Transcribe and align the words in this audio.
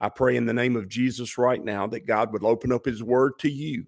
I 0.00 0.08
pray 0.08 0.36
in 0.36 0.46
the 0.46 0.54
name 0.54 0.76
of 0.76 0.88
Jesus 0.88 1.36
right 1.36 1.62
now 1.62 1.86
that 1.88 2.06
God 2.06 2.32
would 2.32 2.42
open 2.42 2.72
up 2.72 2.86
his 2.86 3.02
word 3.02 3.38
to 3.40 3.50
you 3.50 3.84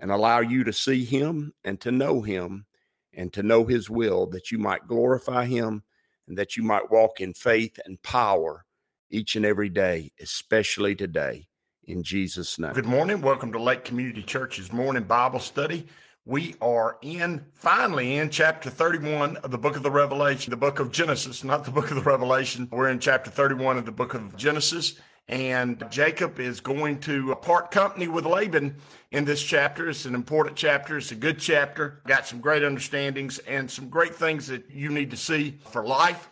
and 0.00 0.10
allow 0.10 0.40
you 0.40 0.64
to 0.64 0.72
see 0.72 1.04
him 1.04 1.52
and 1.64 1.80
to 1.80 1.92
know 1.92 2.22
him 2.22 2.66
and 3.12 3.32
to 3.32 3.44
know 3.44 3.64
his 3.64 3.88
will, 3.88 4.26
that 4.26 4.50
you 4.50 4.58
might 4.58 4.88
glorify 4.88 5.44
him 5.44 5.84
and 6.26 6.36
that 6.36 6.56
you 6.56 6.64
might 6.64 6.90
walk 6.90 7.20
in 7.20 7.32
faith 7.34 7.78
and 7.84 8.02
power 8.02 8.64
each 9.10 9.36
and 9.36 9.46
every 9.46 9.68
day, 9.68 10.10
especially 10.20 10.96
today. 10.96 11.46
In 11.84 12.02
Jesus' 12.02 12.58
name. 12.58 12.72
Good 12.72 12.86
morning. 12.86 13.20
Welcome 13.20 13.52
to 13.52 13.58
Lake 13.60 13.84
Community 13.84 14.22
Church's 14.22 14.72
morning 14.72 15.04
Bible 15.04 15.38
study. 15.38 15.86
We 16.24 16.56
are 16.62 16.96
in, 17.02 17.44
finally, 17.52 18.16
in 18.16 18.30
chapter 18.30 18.70
31 18.70 19.36
of 19.36 19.50
the 19.50 19.58
book 19.58 19.76
of 19.76 19.82
the 19.82 19.90
Revelation, 19.90 20.50
the 20.50 20.56
book 20.56 20.80
of 20.80 20.90
Genesis, 20.90 21.44
not 21.44 21.64
the 21.64 21.70
book 21.70 21.90
of 21.90 21.96
the 21.96 22.02
Revelation. 22.02 22.68
We're 22.72 22.88
in 22.88 22.98
chapter 22.98 23.30
31 23.30 23.76
of 23.76 23.84
the 23.84 23.92
book 23.92 24.14
of 24.14 24.34
Genesis. 24.34 24.98
And 25.26 25.82
Jacob 25.90 26.38
is 26.38 26.60
going 26.60 27.00
to 27.00 27.34
part 27.36 27.70
company 27.70 28.08
with 28.08 28.26
Laban 28.26 28.76
in 29.10 29.24
this 29.24 29.42
chapter. 29.42 29.88
It's 29.88 30.04
an 30.04 30.14
important 30.14 30.56
chapter. 30.56 30.98
It's 30.98 31.12
a 31.12 31.16
good 31.16 31.38
chapter. 31.38 32.02
Got 32.06 32.26
some 32.26 32.40
great 32.40 32.62
understandings 32.62 33.38
and 33.38 33.70
some 33.70 33.88
great 33.88 34.14
things 34.14 34.48
that 34.48 34.70
you 34.70 34.90
need 34.90 35.10
to 35.12 35.16
see 35.16 35.58
for 35.70 35.86
life. 35.86 36.28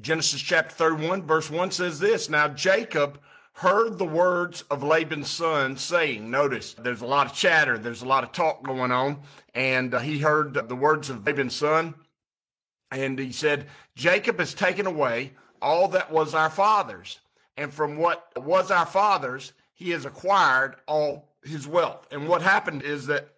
Genesis 0.00 0.40
chapter 0.40 0.74
31, 0.74 1.22
verse 1.22 1.50
1 1.50 1.70
says 1.70 1.98
this 1.98 2.28
Now 2.28 2.46
Jacob 2.48 3.18
heard 3.54 3.98
the 3.98 4.04
words 4.04 4.62
of 4.70 4.82
Laban's 4.82 5.30
son 5.30 5.78
saying, 5.78 6.30
Notice 6.30 6.74
there's 6.74 7.00
a 7.00 7.06
lot 7.06 7.26
of 7.26 7.32
chatter, 7.32 7.78
there's 7.78 8.02
a 8.02 8.08
lot 8.08 8.22
of 8.22 8.32
talk 8.32 8.62
going 8.62 8.92
on. 8.92 9.20
And 9.54 9.98
he 10.00 10.18
heard 10.18 10.68
the 10.68 10.76
words 10.76 11.08
of 11.08 11.26
Laban's 11.26 11.56
son. 11.56 11.94
And 12.90 13.18
he 13.18 13.32
said, 13.32 13.66
Jacob 13.96 14.38
has 14.40 14.52
taken 14.52 14.86
away 14.86 15.32
all 15.62 15.88
that 15.88 16.12
was 16.12 16.34
our 16.34 16.50
father's 16.50 17.18
and 17.60 17.72
from 17.72 17.98
what 17.98 18.32
was 18.36 18.70
our 18.70 18.86
father's, 18.86 19.52
he 19.74 19.90
has 19.90 20.06
acquired 20.06 20.76
all 20.88 21.28
his 21.44 21.68
wealth. 21.68 22.06
And 22.10 22.26
what 22.26 22.40
happened 22.40 22.82
is 22.82 23.06
that 23.06 23.28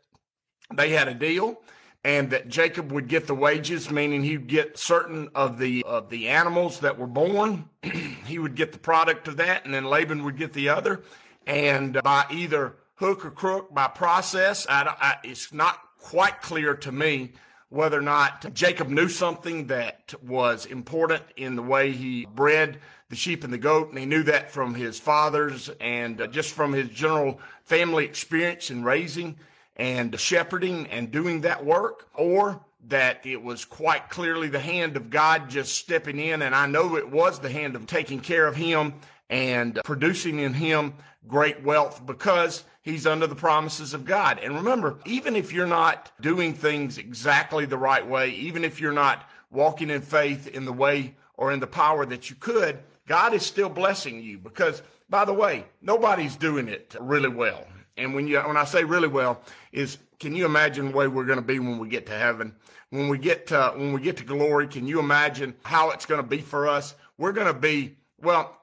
they 0.73 0.91
had 0.91 1.09
a 1.09 1.15
deal 1.15 1.61
and 2.05 2.31
that 2.31 2.49
Jacob 2.49 2.93
would 2.93 3.09
get 3.09 3.27
the 3.27 3.35
wages, 3.35 3.91
meaning 3.91 4.23
he'd 4.23 4.47
get 4.47 4.79
certain 4.79 5.29
of 5.35 5.59
the 5.59 5.83
of 5.85 6.09
the 6.09 6.29
animals 6.29 6.81
that 6.81 6.99
were 6.99 7.09
born. 7.09 7.69
he 8.27 8.39
would 8.39 8.55
get 8.55 8.73
the 8.73 8.79
product 8.79 9.27
of 9.27 9.37
that, 9.39 9.65
and 9.65 9.75
then 9.75 9.85
Laban 9.85 10.25
would 10.25 10.37
get 10.37 10.53
the 10.53 10.69
other. 10.69 11.03
And 11.45 12.01
by 12.03 12.25
either 12.31 12.77
hook 12.95 13.25
or 13.25 13.31
crook, 13.33 13.75
by 13.75 13.89
process, 13.89 14.67
I, 14.69 14.95
I, 15.01 15.17
it's 15.25 15.53
not 15.53 15.81
quite 15.99 16.41
clear 16.43 16.75
to 16.75 16.93
me 16.93 17.33
whether 17.73 17.99
or 17.99 18.03
not 18.03 18.53
Jacob 18.53 18.89
knew 18.89 19.09
something 19.09 19.69
that 19.69 20.15
was 20.23 20.67
important 20.67 21.23
in 21.37 21.57
the 21.57 21.63
way 21.63 21.91
he 21.91 22.27
bred 22.27 22.79
the 23.09 23.17
sheep 23.17 23.45
and 23.45 23.53
the 23.53 23.59
goat, 23.59 23.89
and 23.89 23.99
he 23.99 24.05
knew 24.05 24.23
that 24.23 24.51
from 24.51 24.75
his 24.75 25.01
fathers 25.01 25.71
and 25.81 26.21
uh, 26.21 26.27
just 26.27 26.53
from 26.53 26.75
his 26.75 26.89
general 26.91 27.41
family 27.65 28.05
experience 28.05 28.71
in 28.71 28.85
raising 28.85 29.37
and 29.77 30.19
shepherding 30.21 30.87
and 30.89 31.11
doing 31.11 31.41
that 31.41 31.65
work, 31.65 32.09
or 32.15 32.61
that 32.89 33.25
it 33.25 33.43
was 33.43 33.65
quite 33.65 34.11
clearly 34.11 34.49
the 34.49 34.61
hand 34.61 34.97
of 34.99 35.09
God 35.09 35.49
just 35.49 35.75
stepping 35.75 36.19
in. 36.19 36.43
And 36.43 36.55
I 36.55 36.67
know 36.67 36.97
it 36.97 37.11
was 37.11 37.39
the 37.39 37.51
hand 37.51 37.75
of 37.75 37.87
taking 37.87 38.21
care 38.21 38.47
of 38.47 38.55
him 38.55 38.95
and 39.31 39.81
producing 39.83 40.41
in 40.41 40.53
him 40.53 40.93
great 41.27 41.63
wealth 41.63 42.05
because 42.05 42.65
he's 42.83 43.07
under 43.07 43.27
the 43.27 43.35
promises 43.35 43.95
of 43.95 44.05
God. 44.05 44.39
And 44.39 44.55
remember, 44.55 44.99
even 45.07 45.35
if 45.35 45.53
you're 45.53 45.67
not 45.67 46.13
doing 46.21 46.55
things 46.55 46.99
exactly 46.99 47.65
the 47.65 47.79
right 47.79 48.07
way, 48.07 48.31
even 48.31 48.65
if 48.65 48.81
you're 48.81 48.93
not 48.93 49.29
walking 49.51 49.91
in 49.91 50.03
faith 50.03 50.47
in 50.49 50.65
the 50.65 50.73
way 50.73 51.15
or 51.37 51.53
in 51.53 51.61
the 51.61 51.67
power 51.67 52.05
that 52.07 52.29
you 52.29 52.37
could, 52.37 52.79
God 53.07 53.35
is 53.35 53.45
still 53.45 53.69
blessing 53.69 54.23
you 54.23 54.39
because, 54.39 54.83
by 55.09 55.25
the 55.25 55.33
way, 55.33 55.65
nobody's 55.81 56.37
doing 56.37 56.69
it 56.69 56.95
really 57.01 57.29
well. 57.29 57.67
And 57.97 58.15
when 58.15 58.27
you 58.27 58.41
when 58.41 58.57
I 58.57 58.65
say 58.65 58.85
really 58.85 59.09
well, 59.09 59.43
is 59.71 59.99
can 60.19 60.35
you 60.35 60.47
imagine 60.47 60.91
the 60.91 60.97
way 60.97 61.09
we're 61.09 61.25
going 61.25 61.39
to 61.39 61.45
be 61.45 61.59
when 61.59 61.79
we 61.79 61.89
get 61.89 62.07
to 62.07 62.17
heaven? 62.17 62.55
When 62.91 63.09
we 63.09 63.19
get 63.19 63.49
to 63.49 63.73
when 63.77 63.93
we 63.93 64.01
get 64.01 64.19
to 64.19 64.25
glory, 64.25 64.69
can 64.69 64.87
you 64.87 64.99
imagine 64.99 65.55
how 65.63 65.91
it's 65.91 66.07
going 66.07 66.23
to 66.23 66.27
be 66.27 66.39
for 66.39 66.69
us? 66.69 66.95
We're 67.19 67.33
going 67.33 67.53
to 67.53 67.59
be 67.59 67.97
well, 68.21 68.57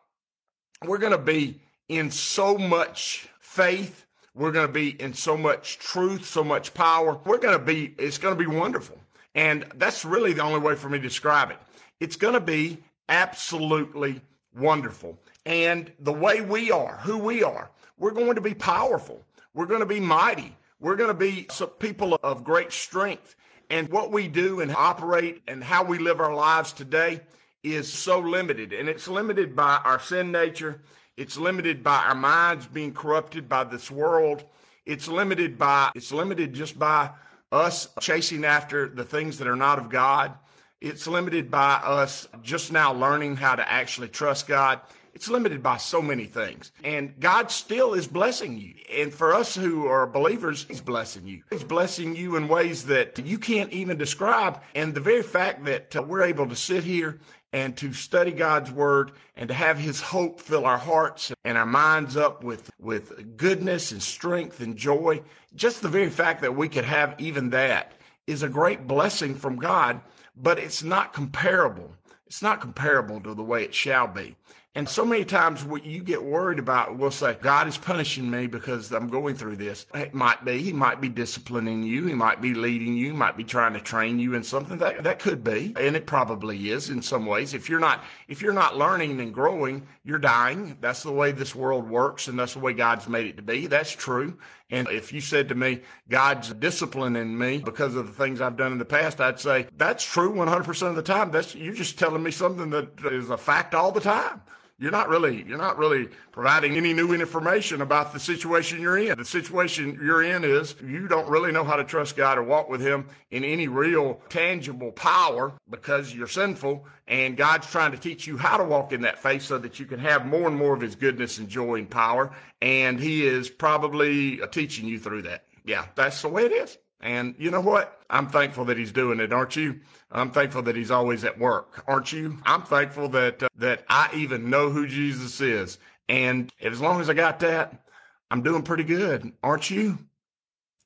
we're 0.85 0.97
going 0.97 1.11
to 1.11 1.17
be 1.17 1.61
in 1.87 2.11
so 2.11 2.57
much 2.57 3.27
faith. 3.39 4.05
We're 4.35 4.51
going 4.51 4.67
to 4.67 4.73
be 4.73 4.89
in 5.01 5.13
so 5.13 5.35
much 5.35 5.79
truth, 5.79 6.25
so 6.25 6.43
much 6.43 6.73
power. 6.73 7.19
We're 7.25 7.39
going 7.39 7.57
to 7.57 7.63
be. 7.63 7.95
It's 7.97 8.17
going 8.17 8.37
to 8.37 8.39
be 8.39 8.47
wonderful, 8.47 8.97
and 9.35 9.65
that's 9.75 10.05
really 10.05 10.33
the 10.33 10.43
only 10.43 10.59
way 10.59 10.75
for 10.75 10.89
me 10.89 10.97
to 10.97 11.03
describe 11.03 11.51
it. 11.51 11.57
It's 11.99 12.15
going 12.15 12.35
to 12.35 12.39
be 12.39 12.77
absolutely 13.09 14.21
wonderful. 14.55 15.17
And 15.45 15.91
the 15.99 16.13
way 16.13 16.41
we 16.41 16.71
are, 16.71 16.97
who 16.97 17.17
we 17.17 17.43
are, 17.43 17.71
we're 17.97 18.11
going 18.11 18.35
to 18.35 18.41
be 18.41 18.53
powerful. 18.53 19.23
We're 19.53 19.65
going 19.65 19.79
to 19.81 19.85
be 19.85 19.99
mighty. 19.99 20.55
We're 20.79 20.95
going 20.95 21.09
to 21.09 21.13
be 21.13 21.47
some 21.49 21.69
people 21.69 22.17
of 22.23 22.43
great 22.43 22.71
strength. 22.71 23.35
And 23.69 23.89
what 23.89 24.11
we 24.11 24.27
do 24.27 24.61
and 24.61 24.73
operate 24.73 25.41
and 25.47 25.63
how 25.63 25.83
we 25.83 25.97
live 25.97 26.19
our 26.19 26.33
lives 26.33 26.71
today 26.71 27.21
is 27.63 27.91
so 27.91 28.19
limited. 28.19 28.73
And 28.73 28.87
it's 28.87 29.07
limited 29.07 29.55
by 29.55 29.79
our 29.83 29.99
sin 29.99 30.31
nature. 30.31 30.81
It's 31.19 31.35
limited 31.35 31.83
by 31.83 32.05
our 32.05 32.15
minds 32.15 32.65
being 32.65 32.93
corrupted 32.93 33.49
by 33.49 33.65
this 33.65 33.91
world. 33.91 34.45
It's 34.85 35.09
limited 35.09 35.57
by, 35.57 35.91
it's 35.93 36.13
limited 36.13 36.53
just 36.53 36.79
by 36.79 37.09
us 37.51 37.89
chasing 37.99 38.45
after 38.45 38.87
the 38.87 39.03
things 39.03 39.37
that 39.39 39.47
are 39.49 39.57
not 39.57 39.79
of 39.79 39.89
God. 39.89 40.31
It's 40.79 41.07
limited 41.07 41.51
by 41.51 41.73
us 41.83 42.29
just 42.41 42.71
now 42.71 42.93
learning 42.93 43.35
how 43.35 43.55
to 43.55 43.69
actually 43.69 44.07
trust 44.07 44.47
God. 44.47 44.79
It's 45.13 45.27
limited 45.27 45.61
by 45.61 45.75
so 45.75 46.01
many 46.01 46.23
things. 46.23 46.71
And 46.85 47.19
God 47.19 47.51
still 47.51 47.95
is 47.95 48.07
blessing 48.07 48.57
you. 48.57 48.75
And 48.89 49.13
for 49.13 49.33
us 49.33 49.53
who 49.53 49.87
are 49.87 50.07
believers, 50.07 50.65
He's 50.69 50.79
blessing 50.79 51.27
you. 51.27 51.43
He's 51.49 51.65
blessing 51.65 52.15
you 52.15 52.37
in 52.37 52.47
ways 52.47 52.85
that 52.85 53.19
you 53.25 53.37
can't 53.37 53.73
even 53.73 53.97
describe. 53.97 54.61
And 54.73 54.93
the 54.93 55.01
very 55.01 55.23
fact 55.23 55.65
that 55.65 55.93
uh, 55.97 56.01
we're 56.01 56.23
able 56.23 56.47
to 56.47 56.55
sit 56.55 56.85
here 56.85 57.19
and 57.51 57.75
to 57.77 57.93
study 57.93 58.31
God's 58.31 58.71
word 58.71 59.11
and 59.35 59.47
to 59.47 59.53
have 59.53 59.79
his 59.79 60.01
hope 60.01 60.39
fill 60.39 60.65
our 60.65 60.77
hearts 60.77 61.31
and 61.43 61.57
our 61.57 61.65
minds 61.65 62.15
up 62.15 62.43
with, 62.43 62.69
with 62.79 63.37
goodness 63.37 63.91
and 63.91 64.01
strength 64.01 64.59
and 64.59 64.77
joy. 64.77 65.21
Just 65.55 65.81
the 65.81 65.89
very 65.89 66.09
fact 66.09 66.41
that 66.41 66.55
we 66.55 66.69
could 66.69 66.85
have 66.85 67.15
even 67.17 67.49
that 67.49 67.93
is 68.27 68.43
a 68.43 68.49
great 68.49 68.87
blessing 68.87 69.35
from 69.35 69.55
God 69.55 70.01
but 70.39 70.57
it's 70.57 70.83
not 70.83 71.13
comparable. 71.13 71.95
It's 72.25 72.41
not 72.41 72.61
comparable 72.61 73.19
to 73.21 73.33
the 73.33 73.43
way 73.43 73.63
it 73.63 73.73
shall 73.73 74.07
be. 74.07 74.35
And 74.75 74.87
so 74.87 75.03
many 75.03 75.25
times 75.25 75.65
what 75.65 75.83
you 75.83 76.03
get 76.03 76.23
worried 76.23 76.59
about, 76.59 76.95
we'll 76.95 77.09
say, 77.09 77.35
God 77.41 77.67
is 77.67 77.75
punishing 77.75 78.29
me 78.29 78.45
because 78.45 78.91
I'm 78.91 79.07
going 79.07 79.33
through 79.33 79.55
this. 79.55 79.87
It 79.95 80.13
might 80.13 80.45
be. 80.45 80.61
He 80.61 80.73
might 80.73 81.01
be 81.01 81.09
disciplining 81.09 81.81
you. 81.81 82.05
He 82.05 82.13
might 82.13 82.39
be 82.39 82.53
leading 82.53 82.95
you. 82.95 83.07
He 83.07 83.11
might 83.13 83.35
be 83.35 83.43
trying 83.43 83.73
to 83.73 83.81
train 83.81 84.19
you 84.19 84.35
in 84.35 84.43
something. 84.43 84.77
That 84.77 85.03
that 85.03 85.17
could 85.19 85.43
be. 85.43 85.73
And 85.75 85.95
it 85.95 86.05
probably 86.05 86.69
is 86.69 86.91
in 86.91 87.01
some 87.01 87.25
ways. 87.25 87.55
If 87.55 87.67
you're 87.67 87.79
not 87.79 88.03
if 88.27 88.43
you're 88.43 88.53
not 88.53 88.77
learning 88.77 89.19
and 89.19 89.33
growing, 89.33 89.87
you're 90.03 90.19
dying. 90.19 90.77
That's 90.79 91.01
the 91.01 91.11
way 91.11 91.31
this 91.31 91.55
world 91.55 91.89
works 91.89 92.27
and 92.27 92.37
that's 92.37 92.53
the 92.53 92.59
way 92.59 92.73
God's 92.73 93.09
made 93.09 93.25
it 93.25 93.37
to 93.37 93.43
be. 93.43 93.65
That's 93.65 93.91
true. 93.91 94.37
And 94.69 94.87
if 94.89 95.11
you 95.11 95.19
said 95.19 95.49
to 95.49 95.55
me, 95.55 95.81
God's 96.09 96.53
disciplining 96.53 97.37
me 97.37 97.57
because 97.57 97.95
of 97.95 98.07
the 98.07 98.13
things 98.13 98.39
I've 98.39 98.57
done 98.57 98.71
in 98.71 98.77
the 98.77 98.85
past, 98.85 99.19
I'd 99.19 99.39
say, 99.39 99.67
that's 99.75 100.03
true 100.03 100.33
100% 100.33 100.87
of 100.87 100.95
the 100.95 101.01
time. 101.01 101.31
That's, 101.31 101.55
you're 101.55 101.73
just 101.73 101.97
telling 101.97 102.21
me 102.21 102.31
something 102.31 102.69
that 102.69 102.89
is 103.11 103.29
a 103.29 103.37
fact 103.37 103.73
all 103.73 103.91
the 103.91 104.01
time 104.01 104.41
you're 104.79 104.91
not 104.91 105.09
really 105.09 105.43
you're 105.43 105.57
not 105.57 105.77
really 105.77 106.07
providing 106.31 106.77
any 106.77 106.93
new 106.93 107.13
information 107.13 107.81
about 107.81 108.13
the 108.13 108.19
situation 108.19 108.81
you're 108.81 108.97
in. 108.97 109.17
The 109.17 109.25
situation 109.25 109.99
you're 110.01 110.23
in 110.23 110.43
is 110.43 110.75
you 110.81 111.07
don't 111.07 111.27
really 111.29 111.51
know 111.51 111.63
how 111.63 111.75
to 111.75 111.83
trust 111.83 112.15
God 112.15 112.37
or 112.37 112.43
walk 112.43 112.69
with 112.69 112.81
him 112.81 113.07
in 113.29 113.43
any 113.43 113.67
real 113.67 114.21
tangible 114.29 114.91
power 114.91 115.51
because 115.69 116.13
you're 116.13 116.27
sinful 116.27 116.85
and 117.07 117.35
God's 117.35 117.69
trying 117.69 117.91
to 117.91 117.97
teach 117.97 118.25
you 118.25 118.37
how 118.37 118.57
to 118.57 118.63
walk 118.63 118.93
in 118.93 119.01
that 119.01 119.19
faith 119.19 119.41
so 119.41 119.57
that 119.57 119.79
you 119.79 119.85
can 119.85 119.99
have 119.99 120.25
more 120.25 120.47
and 120.47 120.55
more 120.55 120.73
of 120.73 120.81
his 120.81 120.95
goodness 120.95 121.37
and 121.37 121.49
joy 121.49 121.75
and 121.75 121.89
power 121.89 122.31
and 122.61 122.99
he 122.99 123.25
is 123.25 123.49
probably 123.49 124.41
uh, 124.41 124.47
teaching 124.47 124.87
you 124.87 124.99
through 124.99 125.23
that. 125.23 125.45
Yeah, 125.65 125.85
that's 125.95 126.21
the 126.21 126.29
way 126.29 126.45
it 126.45 126.51
is. 126.51 126.77
And 127.01 127.35
you 127.37 127.49
know 127.49 127.61
what? 127.61 128.01
I'm 128.09 128.27
thankful 128.27 128.65
that 128.65 128.77
he's 128.77 128.91
doing 128.91 129.19
it, 129.19 129.31
aren't 129.31 129.55
you? 129.55 129.79
I'm 130.11 130.31
thankful 130.31 130.63
that 130.63 130.75
he's 130.75 130.91
always 130.91 131.23
at 131.23 131.39
work, 131.39 131.83
aren't 131.87 132.11
you? 132.11 132.37
I'm 132.45 132.63
thankful 132.63 133.07
that 133.09 133.43
uh, 133.43 133.47
that 133.57 133.85
I 133.89 134.09
even 134.15 134.49
know 134.49 134.69
who 134.69 134.87
Jesus 134.87 135.39
is. 135.39 135.77
And 136.09 136.51
as 136.61 136.81
long 136.81 136.99
as 136.99 137.09
I 137.09 137.13
got 137.13 137.39
that, 137.41 137.85
I'm 138.31 138.41
doing 138.41 138.63
pretty 138.63 138.83
good, 138.83 139.31
aren't 139.43 139.69
you? 139.69 139.99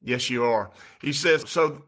Yes, 0.04 0.30
you 0.30 0.44
are. 0.44 0.72
He 1.02 1.14
says, 1.14 1.46
so 1.50 1.84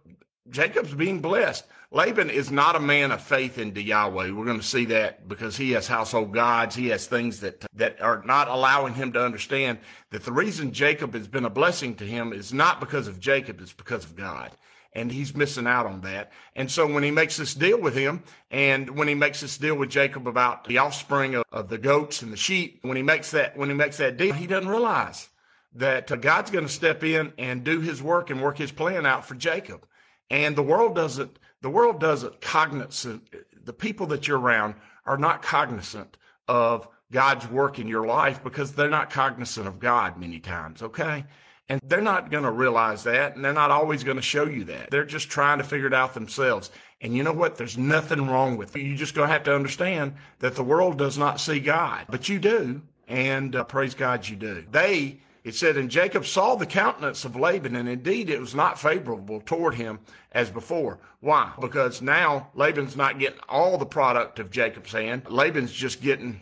Jacob's 0.50 0.94
being 0.94 1.20
blessed. 1.20 1.66
Laban 1.96 2.30
is 2.30 2.52
not 2.52 2.76
a 2.76 2.80
man 2.82 3.14
of 3.14 3.22
faith 3.22 3.58
in 3.58 3.74
Yahweh. 3.74 4.32
We're 4.32 4.44
going 4.44 4.60
to 4.60 4.66
see 4.66 4.84
that 4.88 5.30
because 5.30 5.56
he 5.56 5.72
has 5.72 5.88
household 5.88 6.34
gods. 6.34 6.76
He 6.76 6.90
has 6.90 7.08
things 7.08 7.40
that, 7.40 7.66
that 7.74 8.02
are 8.02 8.22
not 8.26 8.50
allowing 8.50 8.96
him 8.96 9.14
to 9.14 9.24
understand 9.24 9.78
that 10.10 10.26
the 10.26 10.34
reason 10.34 10.74
Jacob 10.74 11.14
has 11.14 11.30
been 11.30 11.46
a 11.46 11.50
blessing 11.50 11.96
to 11.96 12.04
him 12.04 12.34
is 12.34 12.52
not 12.52 12.82
because 12.82 13.08
of 13.08 13.22
Jacob, 13.22 13.62
it's 13.62 13.72
because 13.72 14.04
of 14.04 14.18
God. 14.18 14.52
And 14.92 15.10
he's 15.10 15.38
missing 15.38 15.68
out 15.68 15.86
on 15.86 16.02
that. 16.02 16.34
And 16.54 16.70
so 16.70 16.86
when 16.86 17.04
he 17.04 17.12
makes 17.12 17.38
this 17.38 17.54
deal 17.54 17.80
with 17.80 17.96
him, 17.96 18.24
and 18.52 18.90
when 18.90 19.08
he 19.08 19.16
makes 19.16 19.40
this 19.40 19.58
deal 19.58 19.76
with 19.76 19.90
Jacob 19.90 20.28
about 20.28 20.66
the 20.66 20.80
offspring 20.80 21.36
of, 21.36 21.46
of 21.54 21.70
the 21.70 21.78
goats 21.78 22.22
and 22.22 22.34
the 22.34 22.38
sheep, 22.38 22.80
when 22.82 22.98
he 22.98 23.04
makes 23.04 23.32
that, 23.32 23.56
when 23.56 23.70
he 23.70 23.76
makes 23.76 23.96
that 23.98 24.18
deal, 24.18 24.34
he 24.34 24.48
doesn't 24.48 24.70
realize 24.70 25.30
that 25.74 26.12
uh, 26.12 26.18
God's 26.18 26.52
going 26.52 26.66
to 26.66 26.72
step 26.72 27.06
in 27.06 27.32
and 27.38 27.64
do 27.64 27.80
his 27.80 28.04
work 28.04 28.30
and 28.30 28.42
work 28.42 28.58
his 28.58 28.74
plan 28.74 29.06
out 29.06 29.26
for 29.26 29.36
Jacob. 29.36 29.88
And 30.30 30.58
the 30.58 30.64
world 30.64 30.94
doesn't, 30.96 31.40
the 31.66 31.72
world 31.72 32.00
doesn't 32.00 32.42
cognizant, 32.42 33.28
the 33.64 33.74
people 33.74 34.06
that 34.06 34.28
you're 34.28 34.38
around 34.38 34.76
are 35.04 35.18
not 35.18 35.42
cognizant 35.42 36.16
of 36.48 36.88
God's 37.12 37.48
work 37.50 37.80
in 37.80 37.88
your 37.88 38.06
life 38.06 38.44
because 38.44 38.74
they're 38.74 38.88
not 38.88 39.10
cognizant 39.10 39.68
of 39.68 39.80
God 39.80 40.16
many 40.16 40.40
times, 40.40 40.84
okay? 40.84 41.26
And 41.68 41.82
they're 41.84 42.02
not 42.02 42.30
going 42.30 42.44
to 42.44 42.52
realize 42.52 43.06
that, 43.06 43.36
and 43.36 43.44
they're 43.44 43.52
not 43.52 43.72
always 43.72 44.04
going 44.04 44.18
to 44.18 44.22
show 44.22 44.46
you 44.46 44.66
that. 44.66 44.92
They're 44.92 45.06
just 45.06 45.32
trying 45.32 45.58
to 45.58 45.64
figure 45.64 45.88
it 45.88 45.94
out 45.96 46.14
themselves. 46.14 46.70
And 47.02 47.16
you 47.16 47.24
know 47.24 47.34
what? 47.34 47.56
There's 47.56 47.80
nothing 47.80 48.28
wrong 48.28 48.58
with 48.58 48.76
it. 48.76 48.84
You 48.84 48.96
just 48.96 49.16
going 49.16 49.28
to 49.28 49.34
have 49.34 49.46
to 49.46 49.56
understand 49.56 50.14
that 50.42 50.54
the 50.54 50.64
world 50.64 51.00
does 51.00 51.18
not 51.18 51.40
see 51.40 51.60
God, 51.60 52.06
but 52.10 52.30
you 52.30 52.38
do. 52.38 52.84
And 53.08 53.56
uh, 53.56 53.64
praise 53.64 53.96
God, 53.96 54.28
you 54.28 54.36
do. 54.36 54.68
They 54.70 55.22
it 55.46 55.54
said, 55.54 55.78
And 55.78 55.92
Jacob 55.92 56.26
saw 56.26 56.56
the 56.56 56.66
countenance 56.66 57.24
of 57.24 57.36
Laban, 57.36 57.76
and 57.76 57.88
indeed 57.88 58.32
it 58.32 58.40
was 58.42 58.56
not 58.56 58.80
favorable 58.80 59.40
toward 59.40 59.76
him 59.76 60.00
as 60.32 60.50
before. 60.50 61.00
Why? 61.20 61.52
Because 61.62 62.02
now 62.02 62.50
Laban's 62.56 62.98
not 62.98 63.20
getting 63.20 63.40
all 63.48 63.78
the 63.78 63.86
product 63.86 64.40
of 64.40 64.50
Jacob's 64.50 64.92
hand. 64.92 65.30
Laban's 65.30 65.72
just 65.72 66.02
getting 66.02 66.42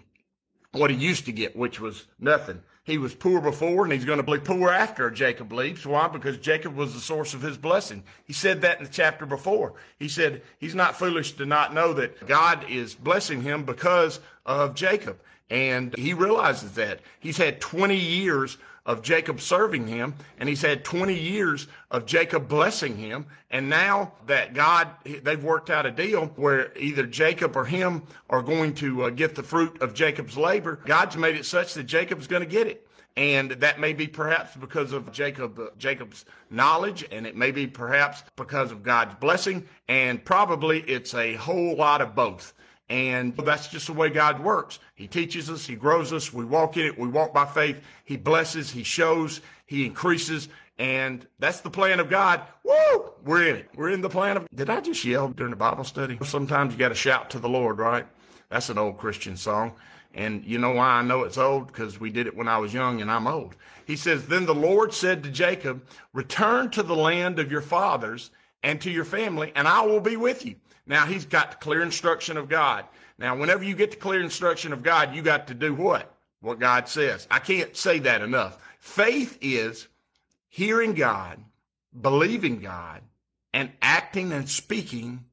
what 0.72 0.90
he 0.90 0.96
used 0.96 1.26
to 1.26 1.34
get, 1.34 1.54
which 1.54 1.82
was 1.82 2.08
nothing. 2.18 2.64
He 2.86 2.98
was 2.98 3.14
poor 3.14 3.42
before 3.42 3.84
and 3.84 3.94
he's 3.94 4.06
going 4.06 4.24
to 4.24 4.30
be 4.30 4.40
poor 4.40 4.70
after 4.70 5.10
Jacob 5.12 5.52
leaves. 5.52 5.86
Why? 5.86 6.08
Because 6.08 6.38
Jacob 6.38 6.76
was 6.76 6.94
the 6.94 7.00
source 7.00 7.34
of 7.34 7.42
his 7.42 7.58
blessing. 7.58 8.04
He 8.26 8.34
said 8.34 8.62
that 8.62 8.78
in 8.78 8.86
the 8.86 8.90
chapter 8.90 9.26
before. 9.26 9.74
He 10.00 10.10
said 10.10 10.42
he's 10.60 10.76
not 10.76 10.98
foolish 10.98 11.34
to 11.34 11.46
not 11.46 11.74
know 11.74 11.94
that 11.94 12.26
God 12.26 12.66
is 12.70 12.96
blessing 12.96 13.42
him 13.42 13.64
because 13.64 14.22
of 14.46 14.76
Jacob. 14.76 15.20
And 15.50 15.96
he 15.98 16.14
realizes 16.14 16.74
that. 16.74 17.02
He's 17.20 17.38
had 17.38 17.62
20 17.62 17.96
years 17.96 18.58
of 18.86 19.02
Jacob 19.02 19.40
serving 19.40 19.88
him, 19.88 20.16
and 20.38 20.50
he's 20.50 20.62
had 20.62 20.84
20 20.84 21.18
years 21.18 21.68
of 21.90 22.06
Jacob 22.06 22.48
blessing 22.48 22.98
him. 22.98 23.26
And 23.50 23.70
now 23.70 24.14
that 24.28 24.54
God, 24.54 24.90
they've 25.06 25.44
worked 25.44 25.70
out 25.70 25.86
a 25.86 25.92
deal 25.92 26.28
where 26.36 26.78
either 26.78 27.06
Jacob 27.06 27.56
or 27.56 27.66
him 27.66 28.04
are 28.30 28.42
going 28.42 28.74
to 28.76 29.04
uh, 29.04 29.10
get 29.10 29.36
the 29.36 29.44
fruit 29.44 29.82
of 29.82 29.94
Jacob's 29.94 30.38
labor, 30.38 30.80
God's 30.86 31.16
made 31.16 31.36
it 31.36 31.46
such 31.46 31.74
that 31.76 31.84
Jacob's 31.84 32.28
going 32.28 32.44
to 32.44 32.50
get 32.50 32.68
it. 32.68 32.88
And 33.16 33.52
that 33.52 33.80
may 33.80 33.94
be 33.94 34.08
perhaps 34.08 34.56
because 34.56 34.92
of 34.92 35.12
Jacob, 35.12 35.60
uh, 35.60 35.68
Jacob's 35.78 36.26
knowledge, 36.50 37.06
and 37.12 37.28
it 37.28 37.36
may 37.36 37.52
be 37.52 37.68
perhaps 37.68 38.24
because 38.36 38.72
of 38.72 38.82
God's 38.82 39.14
blessing, 39.16 39.68
and 39.88 40.24
probably 40.26 40.82
it's 40.82 41.14
a 41.14 41.36
whole 41.36 41.76
lot 41.76 42.02
of 42.02 42.16
both. 42.16 42.54
And 42.94 43.36
that's 43.36 43.70
just 43.70 43.88
the 43.88 43.94
way 43.94 44.12
God 44.12 44.40
works. 44.40 44.78
He 44.94 45.08
teaches 45.08 45.50
us, 45.50 45.66
He 45.66 45.76
grows 45.76 46.14
us, 46.14 46.32
we 46.32 46.46
walk 46.46 46.78
in 46.78 46.86
it, 46.86 47.00
we 47.00 47.08
walk 47.08 47.34
by 47.34 47.48
faith. 47.48 47.82
He 48.06 48.18
blesses, 48.18 48.70
He 48.70 48.84
shows, 48.84 49.42
He 49.66 49.88
increases. 49.88 50.48
And 50.78 51.26
that's 51.40 51.62
the 51.62 51.72
plan 51.72 52.00
of 52.00 52.08
God. 52.08 52.42
Woo! 52.64 53.14
We're 53.26 53.48
in 53.48 53.56
it. 53.56 53.70
We're 53.76 53.90
in 53.90 54.02
the 54.02 54.10
plan 54.10 54.38
of. 54.38 54.48
Did 54.54 54.70
I 54.70 54.80
just 54.80 55.04
yell 55.04 55.30
during 55.30 55.50
the 55.50 55.58
Bible 55.58 55.86
study? 55.86 56.20
Sometimes 56.24 56.74
you 56.74 56.78
got 56.78 56.90
to 56.90 56.96
shout 56.96 57.32
to 57.32 57.40
the 57.40 57.50
Lord, 57.50 57.80
right? 57.80 58.06
That's 58.50 58.70
an 58.70 58.78
old 58.78 59.00
Christian 59.00 59.38
song. 59.38 59.74
And 60.14 60.46
you 60.46 60.60
know 60.60 60.72
why 60.72 60.90
I 60.90 61.02
know 61.02 61.24
it's 61.24 61.40
old? 61.40 61.68
Because 61.68 62.00
we 62.00 62.12
did 62.12 62.28
it 62.28 62.38
when 62.38 62.48
I 62.48 62.60
was 62.60 62.76
young 62.76 63.02
and 63.02 63.10
I'm 63.10 63.26
old. 63.26 63.56
He 63.88 63.96
says, 63.96 64.28
Then 64.28 64.46
the 64.46 64.54
Lord 64.54 64.94
said 64.94 65.24
to 65.24 65.32
Jacob, 65.32 65.84
Return 66.14 66.70
to 66.72 66.84
the 66.84 66.96
land 66.96 67.40
of 67.40 67.52
your 67.52 67.62
fathers 67.62 68.30
and 68.62 68.80
to 68.82 68.92
your 68.92 69.06
family, 69.06 69.52
and 69.56 69.68
I 69.68 69.82
will 69.82 70.00
be 70.00 70.16
with 70.16 70.46
you. 70.46 70.56
Now 70.86 71.06
he's 71.06 71.26
got 71.26 71.52
the 71.52 71.58
clear 71.58 71.82
instruction 71.82 72.38
of 72.38 72.50
God. 72.50 72.86
Now, 73.18 73.38
whenever 73.38 73.64
you 73.64 73.76
get 73.76 73.92
the 73.92 73.98
clear 73.98 74.22
instruction 74.22 74.74
of 74.74 74.84
God, 74.84 75.16
you 75.16 75.22
got 75.22 75.48
to 75.48 75.54
do 75.54 75.74
what? 75.74 76.14
What 76.42 76.60
God 76.60 76.90
says. 76.90 77.28
I 77.32 77.40
can't 77.40 77.76
say 77.78 78.00
that 78.00 78.22
enough. 78.22 78.58
Faith 78.80 79.38
is 79.40 79.88
hearing 80.50 80.94
God, 80.94 81.40
believing 82.00 82.60
God, 82.60 83.02
and 83.54 83.72
acting 83.82 84.34
and 84.34 84.50
speaking 84.50 85.26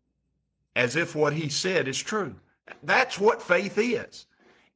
as 0.77 0.95
if 0.95 1.17
what 1.17 1.33
he 1.33 1.49
said 1.49 1.89
is 1.89 1.99
true. 1.99 2.37
That's 2.83 3.19
what 3.19 3.43
faith 3.43 3.77
is. 3.77 4.27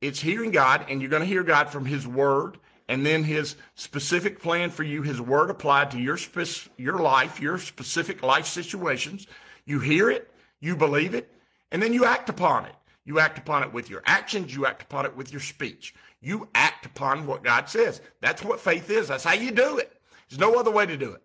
It's 0.01 0.21
hearing 0.21 0.51
God, 0.51 0.87
and 0.89 1.01
you're 1.01 1.11
going 1.11 1.23
to 1.23 1.29
hear 1.29 1.45
God 1.45 1.71
from 1.71 1.87
his 1.87 2.07
word 2.07 2.59
and 2.89 3.05
then 3.05 3.25
his 3.25 3.57
specific 3.75 4.41
plan 4.43 4.71
for 4.71 4.83
you, 4.83 5.03
his 5.03 5.21
word 5.21 5.51
applied 5.51 5.91
to 5.93 5.99
your, 5.99 6.17
spe- 6.17 6.69
your 6.77 6.99
life, 6.99 7.41
your 7.41 7.59
specific 7.59 8.23
life 8.23 8.47
situations. 8.47 9.27
You 9.65 9.81
hear 9.81 10.11
it, 10.11 10.31
you 10.61 10.77
believe 10.77 11.15
it, 11.15 11.31
and 11.71 11.83
then 11.83 11.93
you 11.93 12.05
act 12.05 12.29
upon 12.29 12.67
it. 12.67 12.75
You 13.05 13.19
act 13.19 13.39
upon 13.39 13.63
it 13.63 13.73
with 13.73 13.91
your 13.91 14.03
actions, 14.07 14.55
you 14.55 14.67
act 14.67 14.83
upon 14.83 15.05
it 15.05 15.17
with 15.17 15.31
your 15.31 15.41
speech. 15.41 15.95
You 16.21 16.49
act 16.55 16.87
upon 16.87 17.27
what 17.27 17.45
God 17.45 17.69
says. 17.69 18.01
That's 18.21 18.43
what 18.43 18.61
faith 18.61 18.89
is. 18.89 19.09
That's 19.09 19.25
how 19.25 19.35
you 19.35 19.51
do 19.51 19.77
it. 19.77 19.93
There's 20.29 20.41
no 20.41 20.55
other 20.55 20.71
way 20.71 20.87
to 20.87 20.97
do 20.97 21.13
it. 21.13 21.23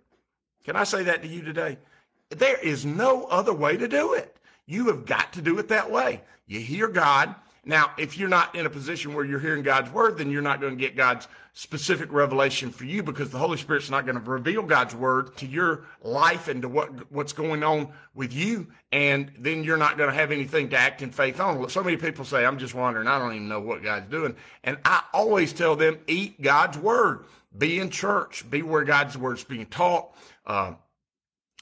Can 0.66 0.76
I 0.76 0.84
say 0.84 1.04
that 1.04 1.22
to 1.22 1.28
you 1.28 1.42
today? 1.42 1.78
There 2.30 2.58
is 2.58 2.86
no 2.86 3.24
other 3.26 3.54
way 3.54 3.78
to 3.78 3.88
do 3.88 4.14
it. 4.14 4.38
You 4.66 4.88
have 4.88 5.06
got 5.06 5.34
to 5.34 5.42
do 5.42 5.58
it 5.58 5.70
that 5.70 5.90
way. 5.90 6.22
You 6.48 6.60
hear 6.60 6.88
God, 6.88 7.34
now, 7.70 7.92
if 8.00 8.18
you're 8.18 8.30
not 8.30 8.56
in 8.56 8.66
a 8.66 8.70
position 8.70 9.14
where 9.14 9.24
you're 9.24 9.40
hearing 9.40 9.62
God's 9.62 9.92
word, 9.92 10.18
then 10.18 10.32
you're 10.32 10.42
not 10.42 10.60
going 10.60 10.76
to 10.76 10.80
get 10.80 10.96
God's 10.96 11.28
specific 11.54 12.12
revelation 12.12 12.72
for 12.72 12.86
you 12.86 13.04
because 13.04 13.30
the 13.30 13.38
Holy 13.38 13.58
Spirit's 13.58 13.92
not 13.92 14.08
going 14.08 14.20
to 14.20 14.32
reveal 14.32 14.64
God's 14.64 14.96
word 14.96 15.38
to 15.38 15.46
your 15.46 15.84
life 16.02 16.48
and 16.48 16.64
to 16.64 16.68
what 16.68 17.12
what's 17.12 17.32
going 17.32 17.64
on 17.64 17.90
with 18.16 18.34
you, 18.34 18.68
and 18.92 19.32
then 19.38 19.64
you're 19.64 19.78
not 19.78 19.98
going 19.98 20.10
to 20.10 20.16
have 20.16 20.32
anything 20.32 20.70
to 20.70 20.78
act 20.78 21.04
in 21.04 21.12
faith 21.12 21.40
on. 21.40 21.70
So 21.70 21.84
many 21.84 21.96
people 21.96 22.26
say, 22.26 22.44
"I'm 22.44 22.58
just 22.58 22.74
wondering. 22.74 23.08
I 23.08 23.20
don't 23.20 23.34
even 23.34 23.48
know 23.48 23.60
what 23.60 23.84
God's 23.84 24.10
doing," 24.10 24.36
and 24.64 24.80
I 24.84 25.04
always 25.14 25.54
tell 25.54 25.76
them, 25.76 26.00
"Eat 26.08 26.42
God's 26.42 26.78
word. 26.78 27.26
Be 27.56 27.80
in 27.80 27.92
church. 27.92 28.50
Be 28.50 28.64
where 28.64 28.84
God's 28.84 29.16
word's 29.16 29.44
being 29.44 29.68
taught." 29.68 30.16
Uh, 30.48 30.74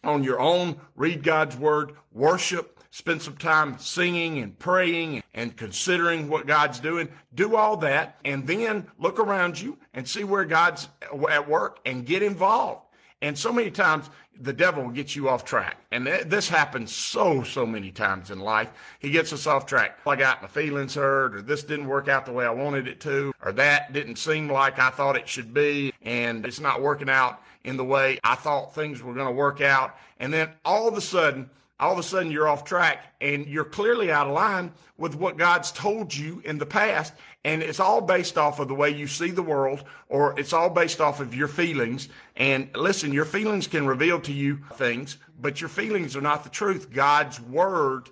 on 0.04 0.24
your 0.24 0.40
own, 0.40 0.78
read 0.96 1.24
God's 1.24 1.56
word, 1.56 1.94
worship, 2.12 2.80
spend 2.90 3.22
some 3.22 3.36
time 3.36 3.78
singing 3.78 4.40
and 4.40 4.58
praying 4.58 5.22
and 5.34 5.56
considering 5.56 6.30
what 6.30 6.48
God's 6.48 6.80
doing. 6.80 7.10
Do 7.34 7.56
all 7.56 7.78
that 7.78 8.20
and 8.26 8.48
then 8.48 8.88
look 8.98 9.20
around 9.20 9.62
you 9.62 9.78
and 9.94 10.08
see 10.08 10.24
where 10.24 10.46
God's 10.46 10.88
at 11.30 11.48
work 11.48 11.80
and 11.86 12.06
get 12.06 12.24
involved. 12.24 12.82
And 13.22 13.38
so 13.38 13.52
many 13.52 13.72
times 13.72 14.10
the 14.40 14.54
devil 14.54 14.84
will 14.84 14.92
get 14.92 15.16
you 15.16 15.30
off 15.30 15.44
track. 15.44 15.78
And 15.92 16.06
this 16.06 16.48
happens 16.48 16.94
so, 16.94 17.44
so 17.44 17.66
many 17.66 17.92
times 17.92 18.30
in 18.30 18.40
life. 18.40 18.72
He 19.00 19.10
gets 19.10 19.34
us 19.34 19.48
off 19.48 19.66
track. 19.66 19.98
I 20.06 20.16
got 20.16 20.44
my 20.44 20.48
feelings 20.48 20.94
hurt, 20.94 21.36
or 21.36 21.42
this 21.42 21.64
didn't 21.64 21.88
work 21.88 22.08
out 22.08 22.26
the 22.26 22.32
way 22.32 22.46
I 22.46 22.52
wanted 22.52 22.88
it 22.88 23.00
to, 23.02 23.34
or 23.44 23.52
that 23.54 23.94
didn't 23.94 24.18
seem 24.18 24.52
like 24.52 24.78
I 24.78 24.92
thought 24.92 25.18
it 25.18 25.28
should 25.28 25.54
be, 25.54 25.94
and 26.04 26.46
it's 26.46 26.60
not 26.60 26.82
working 26.82 27.10
out 27.10 27.42
in 27.68 27.76
the 27.76 27.84
way 27.84 28.18
I 28.24 28.36
thought 28.36 28.74
things 28.74 29.04
were 29.04 29.14
going 29.14 29.28
to 29.28 29.32
work 29.34 29.60
out. 29.60 29.98
And 30.20 30.34
then 30.34 30.50
all 30.64 30.88
of 30.88 30.96
a 30.96 31.02
sudden, 31.02 31.50
all 31.80 31.92
of 31.92 32.00
a 32.00 32.04
sudden 32.04 32.32
you're 32.32 32.48
off 32.48 32.64
track 32.64 33.14
and 33.20 33.46
you're 33.46 33.66
clearly 33.66 34.10
out 34.10 34.26
of 34.26 34.34
line 34.34 34.72
with 34.98 35.16
what 35.16 35.38
God's 35.38 35.74
told 35.74 36.16
you 36.16 36.42
in 36.46 36.60
the 36.60 36.66
past. 36.66 37.14
And 37.44 37.62
it's 37.62 37.82
all 37.82 38.00
based 38.00 38.38
off 38.38 38.60
of 38.60 38.70
the 38.70 38.74
way 38.74 38.90
you 38.90 39.06
see 39.06 39.32
the 39.32 39.44
world, 39.44 39.84
or 40.08 40.38
it's 40.40 40.54
all 40.54 40.70
based 40.70 41.02
off 41.02 41.20
of 41.20 41.36
your 41.36 41.50
feelings. 41.50 42.08
And 42.38 42.70
listen, 42.74 43.12
your 43.12 43.26
feelings 43.26 43.68
can 43.68 43.86
reveal 43.86 44.22
to 44.22 44.34
you 44.34 44.60
things, 44.74 45.18
but 45.38 45.60
your 45.60 45.70
feelings 45.70 46.16
are 46.16 46.22
not 46.22 46.46
the 46.46 46.50
truth. 46.50 46.92
God's 46.92 47.40
word 47.42 48.10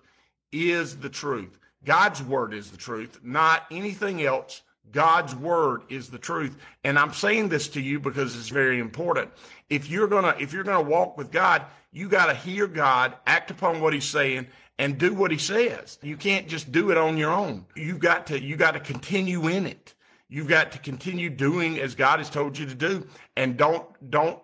is 0.52 0.98
the 0.98 1.10
truth. 1.10 1.58
God's 1.86 2.22
word 2.22 2.54
is 2.54 2.72
the 2.72 2.78
truth, 2.78 3.20
not 3.24 3.64
anything 3.72 4.22
else. 4.22 4.64
God's 4.92 5.36
word 5.36 5.84
is 5.90 6.10
the 6.10 6.18
truth. 6.18 6.58
And 6.84 6.98
I'm 6.98 7.14
saying 7.14 7.50
this 7.50 7.68
to 7.70 7.82
you 7.82 8.00
because 8.00 8.36
it's 8.38 8.50
very 8.50 8.80
important. 8.80 9.32
If 9.70 9.90
you're 9.90 10.08
going 10.08 10.24
to 10.24 10.42
if 10.42 10.54
you're 10.54 10.64
going 10.64 10.84
to 10.84 10.90
walk 10.90 11.18
with 11.18 11.32
God, 11.32 11.64
you 11.92 12.10
got 12.10 12.28
to 12.28 12.34
hear 12.34 12.68
God, 12.68 13.16
act 13.26 13.52
upon 13.52 13.82
what 13.82 13.94
he's 13.94 14.06
saying 14.06 14.48
and 14.78 14.98
do 14.98 15.14
what 15.14 15.32
he 15.32 15.38
says. 15.38 15.98
You 16.02 16.18
can't 16.18 16.48
just 16.48 16.72
do 16.72 16.92
it 16.92 16.98
on 16.98 17.18
your 17.18 17.32
own. 17.32 17.66
You've 17.76 18.00
got 18.00 18.28
to, 18.28 18.42
you 18.42 18.56
got 18.56 18.72
to 18.72 18.80
continue 18.80 19.48
in 19.48 19.66
it. 19.66 19.94
You've 20.28 20.48
got 20.48 20.72
to 20.74 20.80
continue 20.80 21.30
doing 21.30 21.80
as 21.80 21.96
God 21.96 22.20
has 22.20 22.30
told 22.30 22.58
you 22.58 22.66
to 22.66 22.76
do 22.76 23.08
and 23.38 23.58
don't, 23.58 23.88
don't 24.10 24.40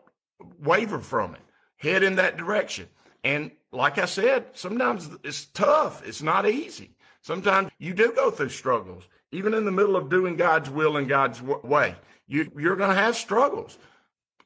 waver 0.59 0.99
from 0.99 1.35
it. 1.35 1.41
Head 1.77 2.03
in 2.03 2.15
that 2.15 2.37
direction. 2.37 2.87
And 3.23 3.51
like 3.71 3.97
I 3.97 4.05
said, 4.05 4.45
sometimes 4.53 5.09
it's 5.23 5.45
tough. 5.45 6.07
It's 6.07 6.21
not 6.21 6.47
easy. 6.47 6.91
Sometimes 7.21 7.69
you 7.77 7.93
do 7.93 8.13
go 8.13 8.31
through 8.31 8.49
struggles. 8.49 9.07
Even 9.31 9.53
in 9.53 9.65
the 9.65 9.71
middle 9.71 9.95
of 9.95 10.09
doing 10.09 10.35
God's 10.35 10.69
will 10.69 10.97
and 10.97 11.07
God's 11.07 11.41
way, 11.41 11.95
you, 12.27 12.51
you're 12.57 12.75
going 12.75 12.89
to 12.89 12.95
have 12.95 13.15
struggles. 13.15 13.77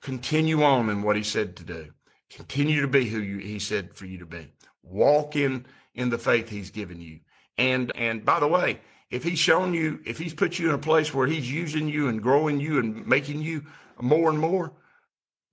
Continue 0.01 0.63
on 0.63 0.89
in 0.89 1.01
what 1.01 1.15
he 1.15 1.23
said 1.23 1.55
to 1.57 1.63
do. 1.63 1.91
Continue 2.29 2.81
to 2.81 2.87
be 2.87 3.05
who 3.05 3.19
you, 3.19 3.37
he 3.37 3.59
said 3.59 3.95
for 3.95 4.05
you 4.05 4.19
to 4.19 4.25
be. 4.25 4.47
Walk 4.83 5.35
in, 5.35 5.65
in 5.93 6.09
the 6.09 6.17
faith 6.17 6.49
he's 6.49 6.69
given 6.69 7.01
you. 7.01 7.19
And, 7.57 7.91
and 7.95 8.25
by 8.25 8.39
the 8.39 8.47
way, 8.47 8.81
if 9.09 9.23
he's 9.23 9.39
shown 9.39 9.73
you, 9.73 9.99
if 10.05 10.17
he's 10.17 10.33
put 10.33 10.59
you 10.59 10.69
in 10.69 10.75
a 10.75 10.79
place 10.79 11.13
where 11.13 11.27
he's 11.27 11.51
using 11.51 11.87
you 11.87 12.07
and 12.07 12.21
growing 12.21 12.59
you 12.59 12.79
and 12.79 13.05
making 13.07 13.41
you 13.41 13.65
more 14.01 14.29
and 14.29 14.39
more, 14.39 14.73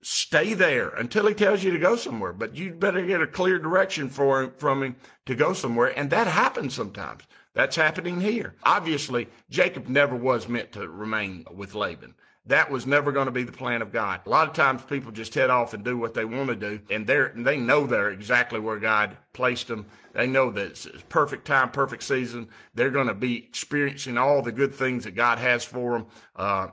stay 0.03 0.53
there 0.53 0.89
until 0.89 1.27
he 1.27 1.33
tells 1.33 1.63
you 1.63 1.71
to 1.71 1.79
go 1.79 1.95
somewhere. 1.95 2.33
But 2.33 2.55
you'd 2.55 2.79
better 2.79 3.05
get 3.05 3.21
a 3.21 3.27
clear 3.27 3.57
direction 3.57 4.09
for 4.09 4.43
him, 4.43 4.53
from 4.57 4.83
him 4.83 4.95
to 5.25 5.35
go 5.35 5.53
somewhere. 5.53 5.97
And 5.97 6.09
that 6.11 6.27
happens 6.27 6.75
sometimes. 6.75 7.23
That's 7.53 7.75
happening 7.75 8.21
here. 8.21 8.55
Obviously, 8.63 9.27
Jacob 9.49 9.87
never 9.87 10.15
was 10.15 10.47
meant 10.47 10.71
to 10.73 10.87
remain 10.87 11.45
with 11.53 11.75
Laban. 11.75 12.15
That 12.45 12.69
was 12.69 12.85
never 12.85 13.13
going 13.13 13.27
to 13.27 13.31
be 13.31 13.43
the 13.43 13.53
plan 13.53 13.81
of 13.81 13.93
God. 13.93 14.21
A 14.25 14.29
lot 14.29 14.49
of 14.49 14.53
times 14.53 14.81
people 14.81 15.13
just 15.13 15.33
head 15.33 15.49
off 15.49 15.73
and 15.73 15.83
do 15.83 15.97
what 15.97 16.13
they 16.13 16.25
want 16.25 16.49
to 16.49 16.55
do, 16.55 16.81
and 16.89 17.07
they're 17.07 17.31
they 17.33 17.55
know 17.55 17.87
they're 17.87 18.09
exactly 18.09 18.59
where 18.59 18.79
God 18.79 19.15
placed 19.31 19.69
them. 19.69 19.85
They 20.11 20.27
know 20.27 20.51
that 20.51 20.65
it's 20.65 20.87
perfect 21.07 21.45
time, 21.45 21.71
perfect 21.71 22.03
season. 22.03 22.49
They're 22.73 22.91
going 22.91 23.07
to 23.07 23.13
be 23.13 23.37
experiencing 23.37 24.17
all 24.17 24.41
the 24.41 24.51
good 24.51 24.75
things 24.75 25.05
that 25.05 25.15
God 25.15 25.37
has 25.37 25.63
for 25.63 25.93
them. 25.93 26.07
Uh, 26.35 26.67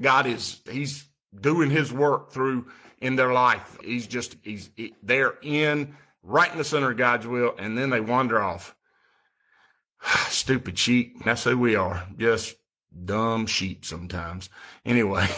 God 0.00 0.26
is 0.26 0.60
He's 0.68 1.04
doing 1.40 1.70
His 1.70 1.92
work 1.92 2.32
through 2.32 2.66
in 3.00 3.16
their 3.16 3.32
life. 3.32 3.78
He's 3.82 4.06
just 4.06 4.36
He's 4.42 4.70
he, 4.76 4.94
they're 5.02 5.34
in 5.42 5.94
right 6.22 6.50
in 6.50 6.58
the 6.58 6.64
center 6.64 6.90
of 6.90 6.96
God's 6.96 7.26
will, 7.26 7.54
and 7.58 7.76
then 7.76 7.90
they 7.90 8.00
wander 8.00 8.42
off. 8.42 8.74
Stupid 10.28 10.78
sheep. 10.78 11.24
That's 11.24 11.44
who 11.44 11.58
we 11.58 11.76
are. 11.76 12.06
Just 12.16 12.56
dumb 13.04 13.46
sheep 13.46 13.84
sometimes. 13.84 14.48
Anyway, 14.84 15.28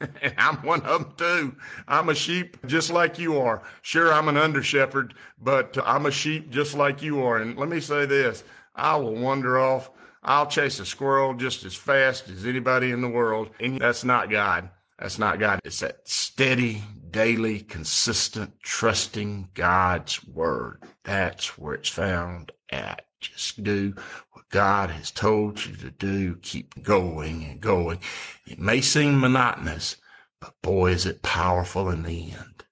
I'm 0.38 0.56
one 0.56 0.82
of 0.82 1.02
them 1.02 1.12
too. 1.16 1.56
I'm 1.86 2.08
a 2.08 2.14
sheep 2.14 2.56
just 2.66 2.90
like 2.90 3.18
you 3.18 3.38
are. 3.38 3.62
Sure, 3.82 4.12
I'm 4.12 4.28
an 4.28 4.36
under 4.36 4.62
shepherd, 4.62 5.14
but 5.40 5.76
I'm 5.84 6.06
a 6.06 6.10
sheep 6.10 6.50
just 6.50 6.74
like 6.74 7.02
you 7.02 7.22
are. 7.22 7.38
And 7.38 7.56
let 7.56 7.68
me 7.68 7.80
say 7.80 8.06
this 8.06 8.44
I 8.74 8.96
will 8.96 9.14
wander 9.14 9.58
off. 9.58 9.90
I'll 10.22 10.46
chase 10.46 10.80
a 10.80 10.86
squirrel 10.86 11.34
just 11.34 11.64
as 11.64 11.74
fast 11.74 12.28
as 12.28 12.46
anybody 12.46 12.90
in 12.90 13.00
the 13.00 13.08
world. 13.08 13.50
And 13.60 13.78
that's 13.78 14.02
not 14.02 14.28
God. 14.28 14.70
That's 14.98 15.18
not 15.18 15.38
God. 15.38 15.60
It's 15.64 15.80
that 15.80 16.08
steady, 16.08 16.82
daily, 17.10 17.60
consistent, 17.60 18.54
trusting 18.62 19.50
God's 19.54 20.26
word. 20.26 20.82
That's 21.04 21.58
where 21.58 21.74
it's 21.74 21.88
found 21.88 22.52
at. 22.70 23.02
Just 23.20 23.62
do 23.62 23.94
what 24.32 24.48
God 24.50 24.90
has 24.90 25.10
told 25.10 25.64
you 25.64 25.76
to 25.76 25.90
do. 25.90 26.36
Keep 26.36 26.82
going 26.82 27.44
and 27.44 27.60
going. 27.60 27.98
It 28.46 28.58
may 28.58 28.80
seem 28.80 29.20
monotonous, 29.20 29.96
but 30.40 30.54
boy, 30.62 30.92
is 30.92 31.06
it 31.06 31.22
powerful 31.22 31.90
in 31.90 32.02
the 32.02 32.32
end. 32.32 32.64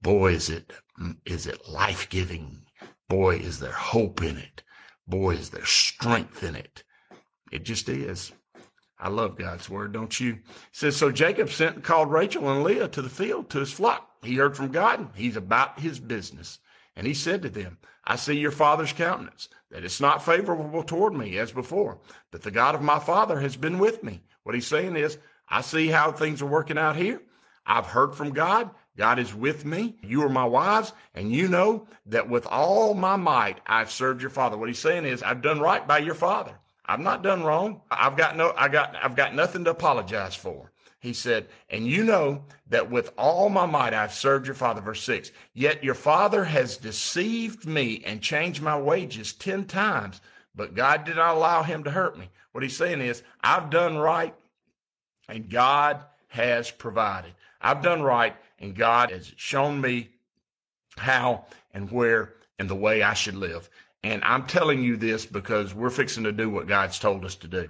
Boy, 0.00 0.32
is 0.32 0.48
it, 0.48 0.72
is 1.24 1.46
it 1.46 1.68
life 1.68 2.08
giving. 2.08 2.62
Boy, 3.08 3.36
is 3.36 3.60
there 3.60 3.72
hope 3.72 4.22
in 4.22 4.36
it. 4.36 4.62
Boy, 5.06 5.34
is 5.34 5.50
there 5.50 5.64
strength 5.64 6.42
in 6.42 6.56
it. 6.56 6.82
It 7.52 7.64
just 7.64 7.88
is. 7.88 8.32
I 9.02 9.08
love 9.08 9.36
God's 9.36 9.68
word, 9.68 9.92
don't 9.92 10.20
you? 10.20 10.34
It 10.34 10.40
says, 10.70 10.96
So 10.96 11.10
Jacob 11.10 11.50
sent 11.50 11.74
and 11.74 11.84
called 11.84 12.12
Rachel 12.12 12.48
and 12.48 12.62
Leah 12.62 12.86
to 12.86 13.02
the 13.02 13.10
field 13.10 13.50
to 13.50 13.58
his 13.58 13.72
flock. 13.72 14.08
He 14.22 14.36
heard 14.36 14.56
from 14.56 14.70
God. 14.70 15.10
He's 15.16 15.34
about 15.34 15.80
his 15.80 15.98
business. 15.98 16.60
And 16.94 17.04
he 17.04 17.12
said 17.12 17.42
to 17.42 17.48
them, 17.48 17.78
I 18.04 18.14
see 18.14 18.34
your 18.34 18.52
father's 18.52 18.92
countenance, 18.92 19.48
that 19.72 19.84
it's 19.84 20.00
not 20.00 20.24
favorable 20.24 20.84
toward 20.84 21.14
me 21.14 21.36
as 21.38 21.50
before, 21.50 21.98
but 22.30 22.42
the 22.42 22.50
God 22.52 22.76
of 22.76 22.82
my 22.82 23.00
father 23.00 23.40
has 23.40 23.56
been 23.56 23.80
with 23.80 24.04
me. 24.04 24.22
What 24.44 24.54
he's 24.54 24.68
saying 24.68 24.94
is, 24.94 25.18
I 25.48 25.62
see 25.62 25.88
how 25.88 26.12
things 26.12 26.40
are 26.40 26.46
working 26.46 26.78
out 26.78 26.94
here. 26.94 27.22
I've 27.66 27.86
heard 27.86 28.14
from 28.14 28.30
God. 28.30 28.70
God 28.96 29.18
is 29.18 29.34
with 29.34 29.64
me. 29.64 29.96
You 30.02 30.22
are 30.22 30.28
my 30.28 30.44
wives, 30.44 30.92
and 31.14 31.32
you 31.32 31.48
know 31.48 31.86
that 32.06 32.28
with 32.28 32.46
all 32.46 32.94
my 32.94 33.16
might 33.16 33.60
I've 33.66 33.90
served 33.90 34.20
your 34.20 34.30
father. 34.30 34.56
What 34.56 34.68
he's 34.68 34.78
saying 34.78 35.06
is, 35.06 35.22
I've 35.22 35.42
done 35.42 35.60
right 35.60 35.86
by 35.86 35.98
your 35.98 36.14
father. 36.14 36.58
I've 36.84 37.00
not 37.00 37.22
done 37.22 37.42
wrong. 37.42 37.80
I've 37.90 38.16
got 38.16 38.36
no, 38.36 38.52
I 38.56 38.68
got, 38.68 38.96
I've 39.02 39.16
got 39.16 39.34
nothing 39.34 39.64
to 39.64 39.70
apologize 39.70 40.34
for. 40.34 40.72
He 40.98 41.12
said, 41.12 41.48
and 41.68 41.86
you 41.86 42.04
know 42.04 42.44
that 42.68 42.90
with 42.90 43.12
all 43.18 43.48
my 43.48 43.66
might 43.66 43.92
I've 43.92 44.14
served 44.14 44.46
your 44.46 44.54
father. 44.54 44.80
Verse 44.80 45.02
six, 45.02 45.32
yet 45.52 45.82
your 45.82 45.94
father 45.94 46.44
has 46.44 46.76
deceived 46.76 47.66
me 47.66 48.02
and 48.06 48.22
changed 48.22 48.62
my 48.62 48.78
wages 48.78 49.32
10 49.32 49.64
times, 49.64 50.20
but 50.54 50.74
God 50.74 51.04
did 51.04 51.16
not 51.16 51.36
allow 51.36 51.64
him 51.64 51.82
to 51.84 51.90
hurt 51.90 52.16
me. 52.16 52.28
What 52.52 52.62
he's 52.62 52.76
saying 52.76 53.00
is, 53.00 53.22
I've 53.42 53.70
done 53.70 53.96
right 53.96 54.34
and 55.28 55.48
God 55.50 56.04
has 56.28 56.70
provided. 56.70 57.32
I've 57.60 57.82
done 57.82 58.02
right 58.02 58.36
and 58.60 58.74
God 58.74 59.10
has 59.10 59.32
shown 59.36 59.80
me 59.80 60.10
how 60.96 61.46
and 61.74 61.90
where 61.90 62.34
and 62.58 62.70
the 62.70 62.74
way 62.74 63.02
I 63.02 63.14
should 63.14 63.34
live. 63.34 63.68
And 64.04 64.22
I'm 64.24 64.46
telling 64.46 64.82
you 64.82 64.96
this 64.96 65.26
because 65.26 65.74
we're 65.74 65.90
fixing 65.90 66.24
to 66.24 66.32
do 66.32 66.50
what 66.50 66.66
God's 66.66 66.98
told 66.98 67.24
us 67.24 67.36
to 67.36 67.48
do. 67.48 67.68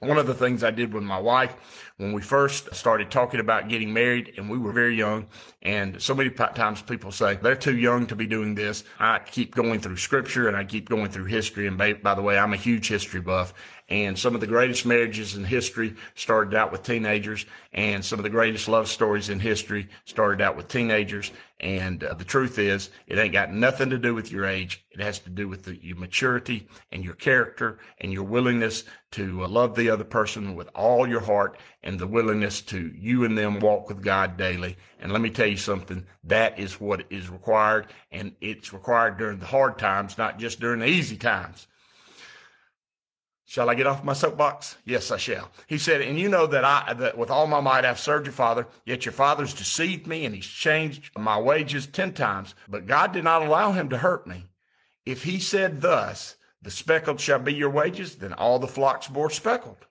One 0.00 0.18
of 0.18 0.26
the 0.26 0.34
things 0.34 0.64
I 0.64 0.72
did 0.72 0.92
with 0.92 1.04
my 1.04 1.20
wife 1.20 1.54
when 1.96 2.12
we 2.12 2.22
first 2.22 2.74
started 2.74 3.08
talking 3.08 3.38
about 3.38 3.68
getting 3.68 3.92
married 3.92 4.34
and 4.36 4.50
we 4.50 4.58
were 4.58 4.72
very 4.72 4.96
young, 4.96 5.28
and 5.62 6.02
so 6.02 6.12
many 6.12 6.28
times 6.30 6.82
people 6.82 7.12
say 7.12 7.38
they're 7.40 7.54
too 7.54 7.76
young 7.76 8.06
to 8.08 8.16
be 8.16 8.26
doing 8.26 8.56
this. 8.56 8.82
I 8.98 9.20
keep 9.20 9.54
going 9.54 9.78
through 9.78 9.98
scripture 9.98 10.48
and 10.48 10.56
I 10.56 10.64
keep 10.64 10.88
going 10.88 11.08
through 11.08 11.26
history. 11.26 11.68
And 11.68 11.78
by, 11.78 12.14
the 12.14 12.22
way, 12.22 12.36
I'm 12.36 12.52
a 12.52 12.56
huge 12.56 12.88
history 12.88 13.20
buff. 13.20 13.54
And 13.92 14.18
some 14.18 14.34
of 14.34 14.40
the 14.40 14.46
greatest 14.46 14.86
marriages 14.86 15.34
in 15.36 15.44
history 15.44 15.94
started 16.14 16.54
out 16.54 16.72
with 16.72 16.82
teenagers, 16.82 17.44
and 17.74 18.02
some 18.02 18.18
of 18.18 18.22
the 18.22 18.30
greatest 18.30 18.66
love 18.66 18.88
stories 18.88 19.28
in 19.28 19.38
history 19.38 19.86
started 20.06 20.40
out 20.40 20.56
with 20.56 20.68
teenagers. 20.68 21.30
And 21.60 22.02
uh, 22.02 22.14
the 22.14 22.24
truth 22.24 22.58
is, 22.58 22.88
it 23.06 23.18
ain't 23.18 23.34
got 23.34 23.52
nothing 23.52 23.90
to 23.90 23.98
do 23.98 24.14
with 24.14 24.32
your 24.32 24.46
age. 24.46 24.82
It 24.92 25.00
has 25.00 25.18
to 25.18 25.28
do 25.28 25.46
with 25.46 25.64
the, 25.64 25.76
your 25.76 25.98
maturity 25.98 26.66
and 26.90 27.04
your 27.04 27.12
character 27.12 27.80
and 28.00 28.10
your 28.10 28.22
willingness 28.22 28.84
to 29.10 29.44
uh, 29.44 29.48
love 29.48 29.74
the 29.74 29.90
other 29.90 30.04
person 30.04 30.56
with 30.56 30.70
all 30.74 31.06
your 31.06 31.20
heart 31.20 31.58
and 31.82 31.98
the 31.98 32.06
willingness 32.06 32.62
to 32.62 32.94
you 32.96 33.24
and 33.24 33.36
them 33.36 33.60
walk 33.60 33.90
with 33.90 34.02
God 34.02 34.38
daily. 34.38 34.78
And 35.00 35.12
let 35.12 35.20
me 35.20 35.28
tell 35.28 35.48
you 35.48 35.58
something, 35.58 36.06
that 36.24 36.58
is 36.58 36.80
what 36.80 37.04
is 37.10 37.28
required. 37.28 37.88
And 38.10 38.32
it's 38.40 38.72
required 38.72 39.18
during 39.18 39.38
the 39.38 39.44
hard 39.44 39.78
times, 39.78 40.16
not 40.16 40.38
just 40.38 40.60
during 40.60 40.80
the 40.80 40.86
easy 40.86 41.18
times. 41.18 41.66
Shall 43.52 43.68
I 43.68 43.74
get 43.74 43.86
off 43.86 44.02
my 44.02 44.14
soapbox? 44.14 44.78
Yes, 44.86 45.10
I 45.10 45.18
shall. 45.18 45.50
He 45.66 45.76
said, 45.76 46.00
and 46.00 46.18
you 46.18 46.30
know 46.30 46.46
that 46.46 46.64
I, 46.64 46.94
that 46.94 47.18
with 47.18 47.30
all 47.30 47.46
my 47.46 47.60
might 47.60 47.84
I've 47.84 48.00
served 48.00 48.24
your 48.24 48.32
father, 48.32 48.66
yet 48.86 49.04
your 49.04 49.12
father's 49.12 49.52
deceived 49.52 50.06
me 50.06 50.24
and 50.24 50.34
he's 50.34 50.46
changed 50.46 51.10
my 51.18 51.38
wages 51.38 51.86
10 51.86 52.14
times, 52.14 52.54
but 52.66 52.86
God 52.86 53.12
did 53.12 53.24
not 53.24 53.42
allow 53.42 53.72
him 53.72 53.90
to 53.90 53.98
hurt 53.98 54.26
me. 54.26 54.46
If 55.04 55.24
he 55.24 55.38
said 55.38 55.82
thus, 55.82 56.36
the 56.62 56.70
speckled 56.70 57.20
shall 57.20 57.40
be 57.40 57.52
your 57.52 57.68
wages, 57.68 58.16
then 58.16 58.32
all 58.32 58.58
the 58.58 58.66
flocks 58.66 59.06
bore 59.06 59.28
speckled. 59.28 59.84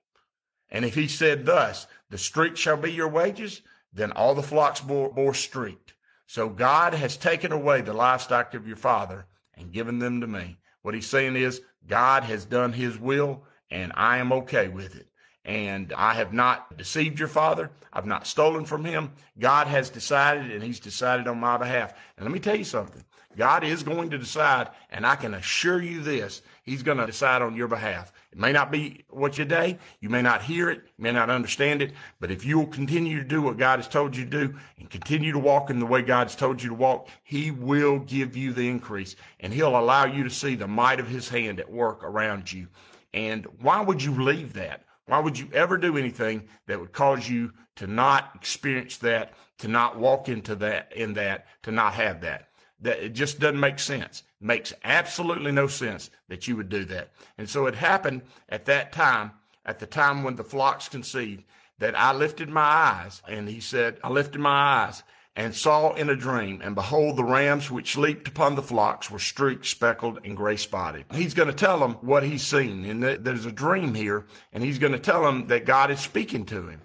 And 0.71 0.83
if 0.83 0.95
he 0.95 1.07
said 1.07 1.45
thus, 1.45 1.85
the 2.09 2.17
streaked 2.17 2.57
shall 2.57 2.77
be 2.77 2.91
your 2.91 3.09
wages, 3.09 3.61
then 3.93 4.11
all 4.11 4.33
the 4.33 4.41
flocks 4.41 4.81
bore, 4.81 5.13
bore 5.13 5.35
streaked. 5.35 5.93
So 6.25 6.49
God 6.49 6.95
has 6.95 7.15
taken 7.15 7.51
away 7.51 7.81
the 7.81 7.93
livestock 7.93 8.55
of 8.55 8.65
your 8.65 8.75
father 8.75 9.27
and 9.53 9.71
given 9.71 9.99
them 9.99 10.19
to 10.21 10.25
me. 10.25 10.57
What 10.81 10.95
he's 10.95 11.05
saying 11.05 11.35
is 11.35 11.61
God 11.85 12.23
has 12.23 12.45
done 12.45 12.73
his 12.73 12.97
will 12.97 13.43
and 13.71 13.91
I 13.95 14.17
am 14.17 14.31
okay 14.33 14.67
with 14.67 14.95
it. 14.95 15.07
And 15.43 15.91
I 15.93 16.13
have 16.13 16.33
not 16.33 16.77
deceived 16.77 17.17
your 17.17 17.27
father. 17.27 17.71
I've 17.91 18.05
not 18.05 18.27
stolen 18.27 18.65
from 18.65 18.85
him. 18.85 19.13
God 19.39 19.65
has 19.65 19.89
decided, 19.89 20.51
and 20.51 20.63
he's 20.63 20.79
decided 20.79 21.27
on 21.27 21.39
my 21.39 21.57
behalf. 21.57 21.93
And 22.15 22.25
let 22.25 22.31
me 22.31 22.39
tell 22.39 22.55
you 22.55 22.63
something 22.63 23.03
God 23.35 23.63
is 23.63 23.81
going 23.81 24.11
to 24.11 24.17
decide, 24.19 24.69
and 24.91 25.05
I 25.05 25.15
can 25.15 25.33
assure 25.33 25.81
you 25.81 26.01
this 26.01 26.41
He's 26.63 26.83
going 26.83 26.99
to 26.99 27.07
decide 27.07 27.41
on 27.41 27.55
your 27.55 27.67
behalf. 27.67 28.13
It 28.31 28.37
may 28.37 28.51
not 28.51 28.71
be 28.71 29.03
what 29.09 29.37
you 29.37 29.45
day. 29.45 29.79
You 29.99 30.09
may 30.09 30.21
not 30.21 30.43
hear 30.43 30.69
it. 30.69 30.83
You 30.97 31.03
may 31.03 31.11
not 31.11 31.31
understand 31.31 31.81
it. 31.81 31.91
But 32.19 32.29
if 32.29 32.45
you 32.45 32.59
will 32.59 32.67
continue 32.67 33.17
to 33.17 33.27
do 33.27 33.41
what 33.41 33.57
God 33.57 33.79
has 33.79 33.87
told 33.87 34.15
you 34.15 34.25
to 34.25 34.29
do 34.29 34.55
and 34.77 34.89
continue 34.89 35.31
to 35.31 35.39
walk 35.39 35.71
in 35.71 35.79
the 35.79 35.87
way 35.87 36.03
God's 36.03 36.35
told 36.35 36.61
you 36.61 36.69
to 36.69 36.75
walk, 36.75 37.09
He 37.23 37.49
will 37.49 37.97
give 37.97 38.37
you 38.37 38.53
the 38.53 38.69
increase 38.69 39.15
and 39.39 39.51
He'll 39.51 39.77
allow 39.77 40.05
you 40.05 40.23
to 40.23 40.29
see 40.29 40.53
the 40.53 40.67
might 40.67 40.99
of 40.99 41.07
His 41.07 41.29
hand 41.29 41.59
at 41.59 41.71
work 41.71 42.03
around 42.03 42.53
you. 42.53 42.67
And 43.13 43.45
why 43.61 43.81
would 43.81 44.01
you 44.03 44.23
leave 44.23 44.53
that? 44.53 44.83
Why 45.05 45.19
would 45.19 45.37
you 45.37 45.49
ever 45.53 45.77
do 45.77 45.97
anything 45.97 46.47
that 46.67 46.79
would 46.79 46.93
cause 46.93 47.27
you 47.27 47.51
to 47.75 47.87
not 47.87 48.31
experience 48.35 48.97
that, 48.97 49.33
to 49.59 49.67
not 49.67 49.99
walk 49.99 50.29
into 50.29 50.55
that, 50.55 50.93
in 50.95 51.13
that, 51.13 51.47
to 51.63 51.71
not 51.71 51.93
have 51.93 52.21
that? 52.21 52.49
That 52.79 53.03
it 53.03 53.13
just 53.13 53.39
doesn't 53.39 53.59
make 53.59 53.79
sense. 53.79 54.23
It 54.39 54.45
makes 54.45 54.73
absolutely 54.83 55.51
no 55.51 55.67
sense 55.67 56.09
that 56.29 56.47
you 56.47 56.55
would 56.55 56.69
do 56.69 56.85
that. 56.85 57.11
And 57.37 57.49
so 57.49 57.65
it 57.65 57.75
happened 57.75 58.21
at 58.49 58.65
that 58.65 58.91
time, 58.91 59.31
at 59.65 59.79
the 59.79 59.85
time 59.85 60.23
when 60.23 60.35
the 60.35 60.43
flocks 60.43 60.87
conceived, 60.87 61.43
that 61.79 61.99
I 61.99 62.13
lifted 62.13 62.49
my 62.49 62.61
eyes. 62.61 63.21
And 63.27 63.49
he 63.49 63.59
said, 63.59 63.99
I 64.03 64.09
lifted 64.09 64.39
my 64.39 64.85
eyes 64.85 65.03
and 65.35 65.55
saw 65.55 65.93
in 65.93 66.09
a 66.09 66.15
dream, 66.15 66.59
and 66.61 66.75
behold, 66.75 67.15
the 67.15 67.23
rams 67.23 67.71
which 67.71 67.97
leaped 67.97 68.27
upon 68.27 68.55
the 68.55 68.61
flocks 68.61 69.09
were 69.09 69.19
streaked, 69.19 69.65
speckled, 69.65 70.19
and 70.25 70.35
gray 70.35 70.57
spotted. 70.57 71.05
He's 71.13 71.33
going 71.33 71.47
to 71.47 71.53
tell 71.53 71.79
them 71.79 71.93
what 72.01 72.23
he's 72.23 72.43
seen. 72.43 72.83
And 72.83 73.01
there's 73.01 73.45
a 73.45 73.51
dream 73.51 73.93
here, 73.93 74.25
and 74.51 74.63
he's 74.63 74.77
going 74.77 74.91
to 74.91 74.99
tell 74.99 75.23
them 75.23 75.47
that 75.47 75.65
God 75.65 75.89
is 75.89 76.01
speaking 76.01 76.45
to 76.47 76.67
him. 76.67 76.81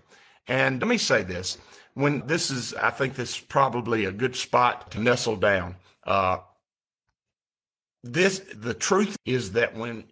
And 0.46 0.80
let 0.80 0.88
me 0.88 0.98
say 0.98 1.24
this 1.24 1.58
when 1.94 2.26
this 2.26 2.50
is, 2.50 2.74
I 2.74 2.90
think 2.90 3.14
this 3.14 3.36
is 3.36 3.40
probably 3.40 4.04
a 4.04 4.12
good 4.12 4.36
spot 4.36 4.92
to 4.92 5.00
nestle 5.00 5.36
down. 5.36 5.76
Uh, 6.04 6.38
this, 8.04 8.40
the 8.54 8.74
truth 8.74 9.16
is 9.24 9.52
that 9.52 9.74
when 9.74 10.04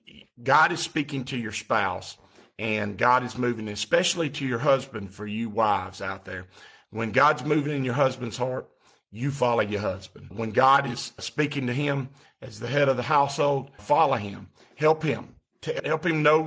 God 0.42 0.72
is 0.72 0.80
speaking 0.80 1.24
to 1.26 1.36
your 1.36 1.52
spouse 1.52 2.16
and 2.58 2.98
God 2.98 3.22
is 3.22 3.38
moving, 3.38 3.68
especially 3.68 4.30
to 4.30 4.46
your 4.46 4.58
husband 4.58 5.14
for 5.14 5.26
you 5.26 5.48
wives 5.48 6.02
out 6.02 6.24
there, 6.24 6.46
when 6.94 7.10
God's 7.10 7.44
moving 7.44 7.74
in 7.74 7.84
your 7.84 7.94
husband's 7.94 8.36
heart, 8.36 8.70
you 9.10 9.32
follow 9.32 9.62
your 9.62 9.80
husband. 9.80 10.28
When 10.30 10.52
God 10.52 10.88
is 10.88 11.12
speaking 11.18 11.66
to 11.66 11.72
him 11.72 12.08
as 12.40 12.60
the 12.60 12.68
head 12.68 12.88
of 12.88 12.96
the 12.96 13.02
household, 13.02 13.72
follow 13.80 14.14
him. 14.14 14.48
Help 14.76 15.02
him 15.02 15.34
to 15.62 15.72
help 15.84 16.06
him 16.06 16.22
know 16.22 16.44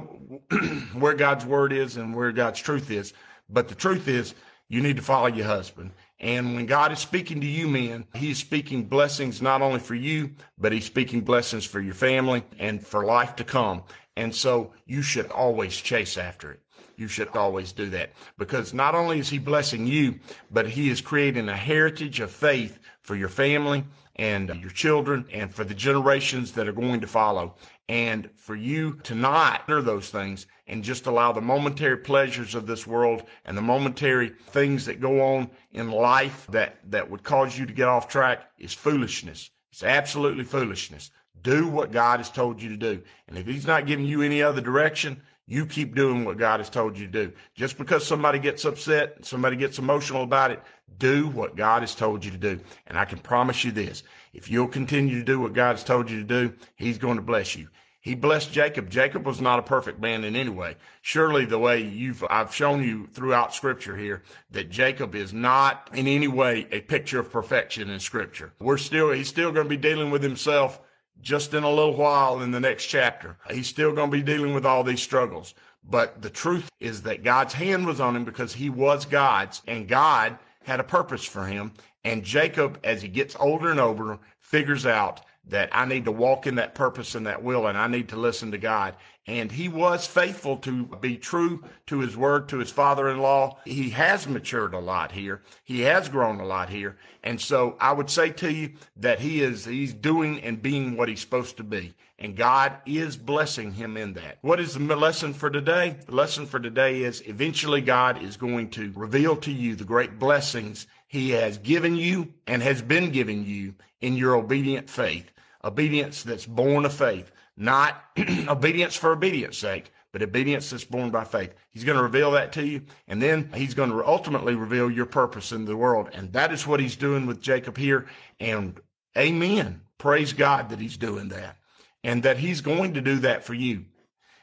where 0.94 1.16
God's 1.16 1.46
word 1.46 1.74
is 1.74 1.98
and 1.98 2.16
where 2.16 2.32
God's 2.32 2.62
truth 2.62 2.90
is. 2.90 3.12
But 3.50 3.68
the 3.68 3.76
truth 3.76 4.08
is, 4.08 4.36
you 4.70 4.82
need 4.82 4.96
to 4.96 5.02
follow 5.02 5.28
your 5.28 5.48
husband. 5.48 5.92
And 6.18 6.56
when 6.56 6.66
God 6.66 6.94
is 6.94 7.00
speaking 7.00 7.42
to 7.42 7.48
you 7.48 7.68
men, 7.68 8.06
he's 8.16 8.38
speaking 8.38 8.86
blessings 8.86 9.42
not 9.42 9.62
only 9.62 9.80
for 9.80 9.96
you, 9.96 10.32
but 10.58 10.72
he's 10.72 10.86
speaking 10.86 11.22
blessings 11.22 11.66
for 11.66 11.82
your 11.82 11.94
family 11.94 12.44
and 12.58 12.86
for 12.86 13.04
life 13.04 13.36
to 13.36 13.44
come. 13.44 13.84
And 14.16 14.34
so 14.34 14.72
you 14.86 15.02
should 15.02 15.30
always 15.30 15.76
chase 15.76 16.18
after 16.18 16.52
it 16.54 16.62
you 16.98 17.08
should 17.08 17.30
always 17.30 17.72
do 17.72 17.90
that 17.92 18.12
because 18.38 18.74
not 18.74 18.96
only 18.96 19.20
is 19.20 19.30
he 19.30 19.38
blessing 19.38 19.86
you, 19.86 20.20
but 20.52 20.70
he 20.70 20.90
is 20.90 21.00
creating 21.00 21.48
a 21.48 21.56
heritage 21.56 22.20
of 22.20 22.32
faith 22.32 22.80
for 23.02 23.16
your 23.16 23.30
family 23.30 23.86
and 24.16 24.50
your 24.60 24.72
children 24.72 25.26
and 25.32 25.54
for 25.54 25.64
the 25.64 25.76
generations 25.76 26.54
that 26.54 26.68
are 26.68 26.74
going 26.74 27.00
to 27.00 27.08
follow. 27.08 27.56
And 27.88 28.30
for 28.36 28.56
you 28.56 29.00
to 29.04 29.16
not 29.16 29.64
honor 29.68 29.82
those 29.82 30.10
things 30.10 30.48
and 30.66 30.84
just 30.84 31.06
allow 31.06 31.32
the 31.32 31.40
momentary 31.40 31.98
pleasures 31.98 32.56
of 32.56 32.68
this 32.68 32.86
world 32.86 33.24
and 33.46 33.56
the 33.56 33.62
momentary 33.62 34.30
things 34.50 34.86
that 34.86 35.00
go 35.00 35.22
on 35.22 35.50
in 35.72 35.92
life 35.92 36.48
that, 36.50 36.80
that 36.92 37.10
would 37.10 37.24
cause 37.24 37.58
you 37.58 37.66
to 37.66 37.74
get 37.74 37.88
off 37.88 38.08
track 38.08 38.50
is 38.58 38.74
foolishness. 38.74 39.52
It's 39.72 39.84
absolutely 39.84 40.44
foolishness. 40.44 41.12
Do 41.42 41.68
what 41.68 41.92
God 41.92 42.20
has 42.20 42.32
told 42.32 42.62
you 42.62 42.70
to 42.70 42.78
do. 42.78 43.04
And 43.28 43.38
if 43.38 43.46
he's 43.46 43.68
not 43.68 43.86
giving 43.86 44.06
you 44.06 44.22
any 44.22 44.42
other 44.42 44.60
direction, 44.60 45.22
you 45.48 45.66
keep 45.66 45.96
doing 45.96 46.26
what 46.26 46.38
God 46.38 46.60
has 46.60 46.70
told 46.70 46.98
you 46.98 47.06
to 47.06 47.12
do. 47.12 47.34
Just 47.56 47.78
because 47.78 48.06
somebody 48.06 48.38
gets 48.38 48.66
upset, 48.66 49.26
somebody 49.26 49.56
gets 49.56 49.80
emotional 49.80 50.24
about 50.24 50.52
it, 50.52 50.62
do 51.00 51.28
what 51.30 51.56
God 51.56 51.82
has 51.82 51.96
told 51.96 52.26
you 52.26 52.32
to 52.32 52.38
do. 52.38 52.60
And 52.86 52.98
I 52.98 53.06
can 53.06 53.20
promise 53.20 53.64
you 53.64 53.72
this. 53.72 54.04
If 54.34 54.52
you'll 54.52 54.68
continue 54.68 55.20
to 55.20 55.26
do 55.26 55.40
what 55.40 55.54
God 55.54 55.72
has 55.72 55.84
told 55.84 56.12
you 56.12 56.20
to 56.20 56.24
do, 56.26 56.54
he's 56.76 56.98
going 56.98 57.16
to 57.16 57.22
bless 57.22 57.56
you. 57.56 57.70
He 58.02 58.16
blessed 58.16 58.54
Jacob. 58.54 58.90
Jacob 58.90 59.26
was 59.26 59.42
not 59.42 59.60
a 59.60 59.64
perfect 59.64 60.00
man 60.00 60.24
in 60.24 60.36
any 60.36 60.50
way. 60.50 60.76
Surely 61.02 61.46
the 61.46 61.60
way 61.60 61.82
you've, 61.82 62.24
I've 62.30 62.54
shown 62.54 62.84
you 62.84 63.08
throughout 63.08 63.54
scripture 63.54 63.98
here 63.98 64.24
that 64.52 64.70
Jacob 64.70 65.16
is 65.16 65.34
not 65.34 65.90
in 65.94 66.08
any 66.08 66.28
way 66.28 66.68
a 66.72 66.82
picture 66.82 67.20
of 67.20 67.32
perfection 67.32 67.90
in 67.90 68.00
scripture. 68.00 68.54
We're 68.60 68.78
still, 68.78 69.12
he's 69.12 69.28
still 69.28 69.52
going 69.52 69.66
to 69.66 69.70
be 69.70 69.76
dealing 69.76 70.10
with 70.10 70.24
himself 70.24 70.80
just 71.22 71.54
in 71.54 71.64
a 71.64 71.70
little 71.70 71.96
while 71.96 72.42
in 72.42 72.52
the 72.52 72.60
next 72.60 72.86
chapter. 72.86 73.38
He's 73.52 73.68
still 73.68 73.94
going 73.94 74.12
to 74.12 74.18
be 74.18 74.24
dealing 74.24 74.54
with 74.54 74.66
all 74.66 74.84
these 74.84 75.02
struggles. 75.02 75.54
But 75.84 76.22
the 76.22 76.30
truth 76.30 76.70
is 76.80 77.04
that 77.04 77.24
God's 77.24 77.54
hand 77.54 77.86
was 77.86 78.00
on 78.00 78.16
him 78.16 78.26
because 78.26 78.54
he 78.54 78.70
was 78.70 79.06
God's 79.06 79.62
and 79.68 79.88
God 79.88 80.38
had 80.64 80.80
a 80.80 80.84
purpose 80.84 81.24
for 81.24 81.46
him. 81.46 81.72
And 82.04 82.24
Jacob, 82.24 82.80
as 82.84 83.02
he 83.02 83.08
gets 83.08 83.36
older 83.40 83.72
and 83.72 83.80
older, 83.80 84.20
figures 84.40 84.86
out 84.86 85.22
that 85.50 85.70
I 85.72 85.86
need 85.86 86.06
to 86.06 86.12
walk 86.12 86.46
in 86.46 86.56
that 86.56 86.76
purpose 86.76 87.16
and 87.16 87.26
that 87.26 87.42
will, 87.42 87.68
and 87.68 87.78
I 87.78 87.88
need 87.88 88.10
to 88.10 88.18
listen 88.18 88.52
to 88.52 88.58
God. 88.58 88.96
And 89.28 89.52
he 89.52 89.68
was 89.68 90.08
faithful 90.08 90.56
to 90.60 90.86
be 90.86 91.18
true 91.18 91.62
to 91.88 92.00
his 92.00 92.16
word 92.16 92.48
to 92.50 92.60
his 92.60 92.72
father 92.72 93.10
in 93.10 93.20
law. 93.20 93.60
He 93.66 93.90
has 93.90 94.26
matured 94.26 94.74
a 94.74 94.80
lot 94.80 95.12
here. 95.12 95.42
He 95.66 95.82
has 95.82 96.08
grown 96.08 96.40
a 96.40 96.46
lot 96.46 96.70
here. 96.70 96.96
And 97.24 97.42
so 97.42 97.76
I 97.82 97.92
would 97.92 98.10
say 98.10 98.30
to 98.30 98.52
you 98.52 98.72
that 98.96 99.20
he 99.20 99.42
is, 99.42 99.66
he's 99.66 99.94
doing 99.94 100.40
and 100.40 100.62
being 100.62 100.96
what 100.96 101.10
he's 101.10 101.20
supposed 101.20 101.58
to 101.58 101.64
be. 101.66 101.94
And 102.18 102.38
God 102.38 102.78
is 102.86 103.18
blessing 103.18 103.74
him 103.74 103.98
in 103.98 104.14
that. 104.14 104.38
What 104.42 104.62
is 104.62 104.74
the 104.74 104.96
lesson 104.96 105.34
for 105.34 105.50
today? 105.50 105.98
The 106.06 106.16
lesson 106.16 106.46
for 106.46 106.60
today 106.60 107.02
is 107.04 107.22
eventually 107.28 107.82
God 107.82 108.24
is 108.24 108.38
going 108.38 108.70
to 108.72 108.94
reveal 108.96 109.36
to 109.38 109.52
you 109.52 109.76
the 109.76 109.84
great 109.84 110.18
blessings 110.18 110.88
he 111.06 111.32
has 111.32 111.58
given 111.58 111.98
you 111.98 112.34
and 112.48 112.64
has 112.64 112.82
been 112.82 113.12
giving 113.12 113.46
you 113.46 113.76
in 114.00 114.16
your 114.16 114.36
obedient 114.36 114.90
faith. 114.90 115.32
Obedience 115.64 116.24
that's 116.24 116.46
born 116.46 116.86
of 116.86 116.94
faith 116.94 117.32
not 117.58 118.02
obedience 118.48 118.96
for 118.96 119.12
obedience 119.12 119.58
sake, 119.58 119.92
but 120.14 120.22
obedience 120.22 120.70
that's 120.70 120.86
born 120.86 121.10
by 121.10 121.24
faith. 121.24 121.54
He's 121.72 121.84
going 121.84 121.98
to 121.98 122.04
reveal 122.04 122.32
that 122.32 122.54
to 122.54 122.66
you, 122.66 122.84
and 123.08 123.22
then 123.22 123.52
he's 123.54 123.74
going 123.74 123.90
to 123.90 124.06
ultimately 124.06 124.56
reveal 124.56 124.90
your 124.90 125.06
purpose 125.06 125.52
in 125.52 125.66
the 125.66 125.76
world. 125.76 126.10
And 126.14 126.32
that 126.34 126.54
is 126.54 126.66
what 126.66 126.80
he's 126.80 126.96
doing 126.96 127.26
with 127.26 127.42
Jacob 127.42 127.78
here. 127.78 128.08
And 128.40 128.80
amen. 129.18 129.82
Praise 129.98 130.32
God 130.34 130.70
that 130.70 130.80
he's 130.80 130.98
doing 130.98 131.30
that 131.30 131.58
and 132.04 132.24
that 132.24 132.38
he's 132.38 132.62
going 132.62 132.94
to 132.94 133.02
do 133.02 133.18
that 133.20 133.44
for 133.44 133.54
you. 133.54 133.86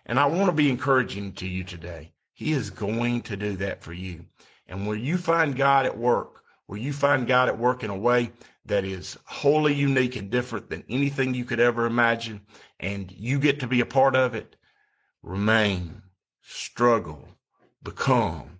And 0.05 0.19
I 0.19 0.27
want 0.27 0.47
to 0.47 0.53
be 0.53 0.69
encouraging 0.69 1.33
to 1.35 1.47
you 1.47 1.65
today. 1.65 2.13
He 2.33 2.53
is 2.53 2.71
going 2.71 3.23
to 3.23 3.37
do 3.37 3.57
that 3.57 3.83
for 3.83 3.93
you. 3.93 4.27
And 4.67 4.87
where 4.87 4.97
you 4.97 5.17
find 5.17 5.57
God 5.57 5.87
at 5.87 5.97
work, 5.97 6.43
where 6.67 6.79
you 6.79 6.93
find 6.93 7.27
God 7.27 7.49
at 7.49 7.59
work 7.59 7.85
in 7.85 7.91
a 7.91 7.97
way 7.97 8.33
that 8.67 8.85
is 8.85 9.19
wholly 9.25 9.75
unique 9.75 10.17
and 10.17 10.31
different 10.31 10.71
than 10.71 10.85
anything 10.89 11.35
you 11.35 11.45
could 11.45 11.61
ever 11.61 11.87
imagine, 11.87 12.41
and 12.81 13.13
you 13.13 13.39
get 13.39 13.61
to 13.61 13.67
be 13.67 13.81
a 13.81 13.87
part 13.87 14.17
of 14.17 14.35
it, 14.35 14.57
remain, 15.23 16.03
struggle, 16.41 17.29
become, 17.83 18.59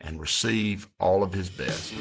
and 0.00 0.20
receive 0.20 0.88
all 1.00 1.22
of 1.22 1.32
his 1.32 1.48
best. 1.48 1.94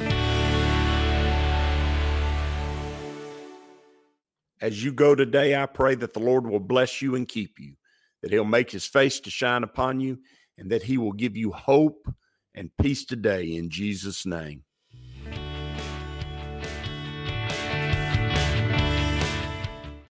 As 4.59 4.83
you 4.83 4.91
go 4.91 5.15
today, 5.15 5.55
I 5.55 5.65
pray 5.65 5.95
that 5.95 6.13
the 6.13 6.19
Lord 6.19 6.47
will 6.47 6.59
bless 6.59 7.01
you 7.01 7.15
and 7.15 7.27
keep 7.27 7.59
you, 7.59 7.75
that 8.21 8.31
he'll 8.31 8.43
make 8.43 8.71
his 8.71 8.85
face 8.85 9.19
to 9.21 9.29
shine 9.29 9.63
upon 9.63 9.99
you, 9.99 10.19
and 10.57 10.71
that 10.71 10.83
he 10.83 10.97
will 10.97 11.13
give 11.13 11.37
you 11.37 11.51
hope 11.51 12.11
and 12.55 12.71
peace 12.81 13.05
today 13.05 13.55
in 13.55 13.69
Jesus' 13.69 14.25
name. 14.25 14.63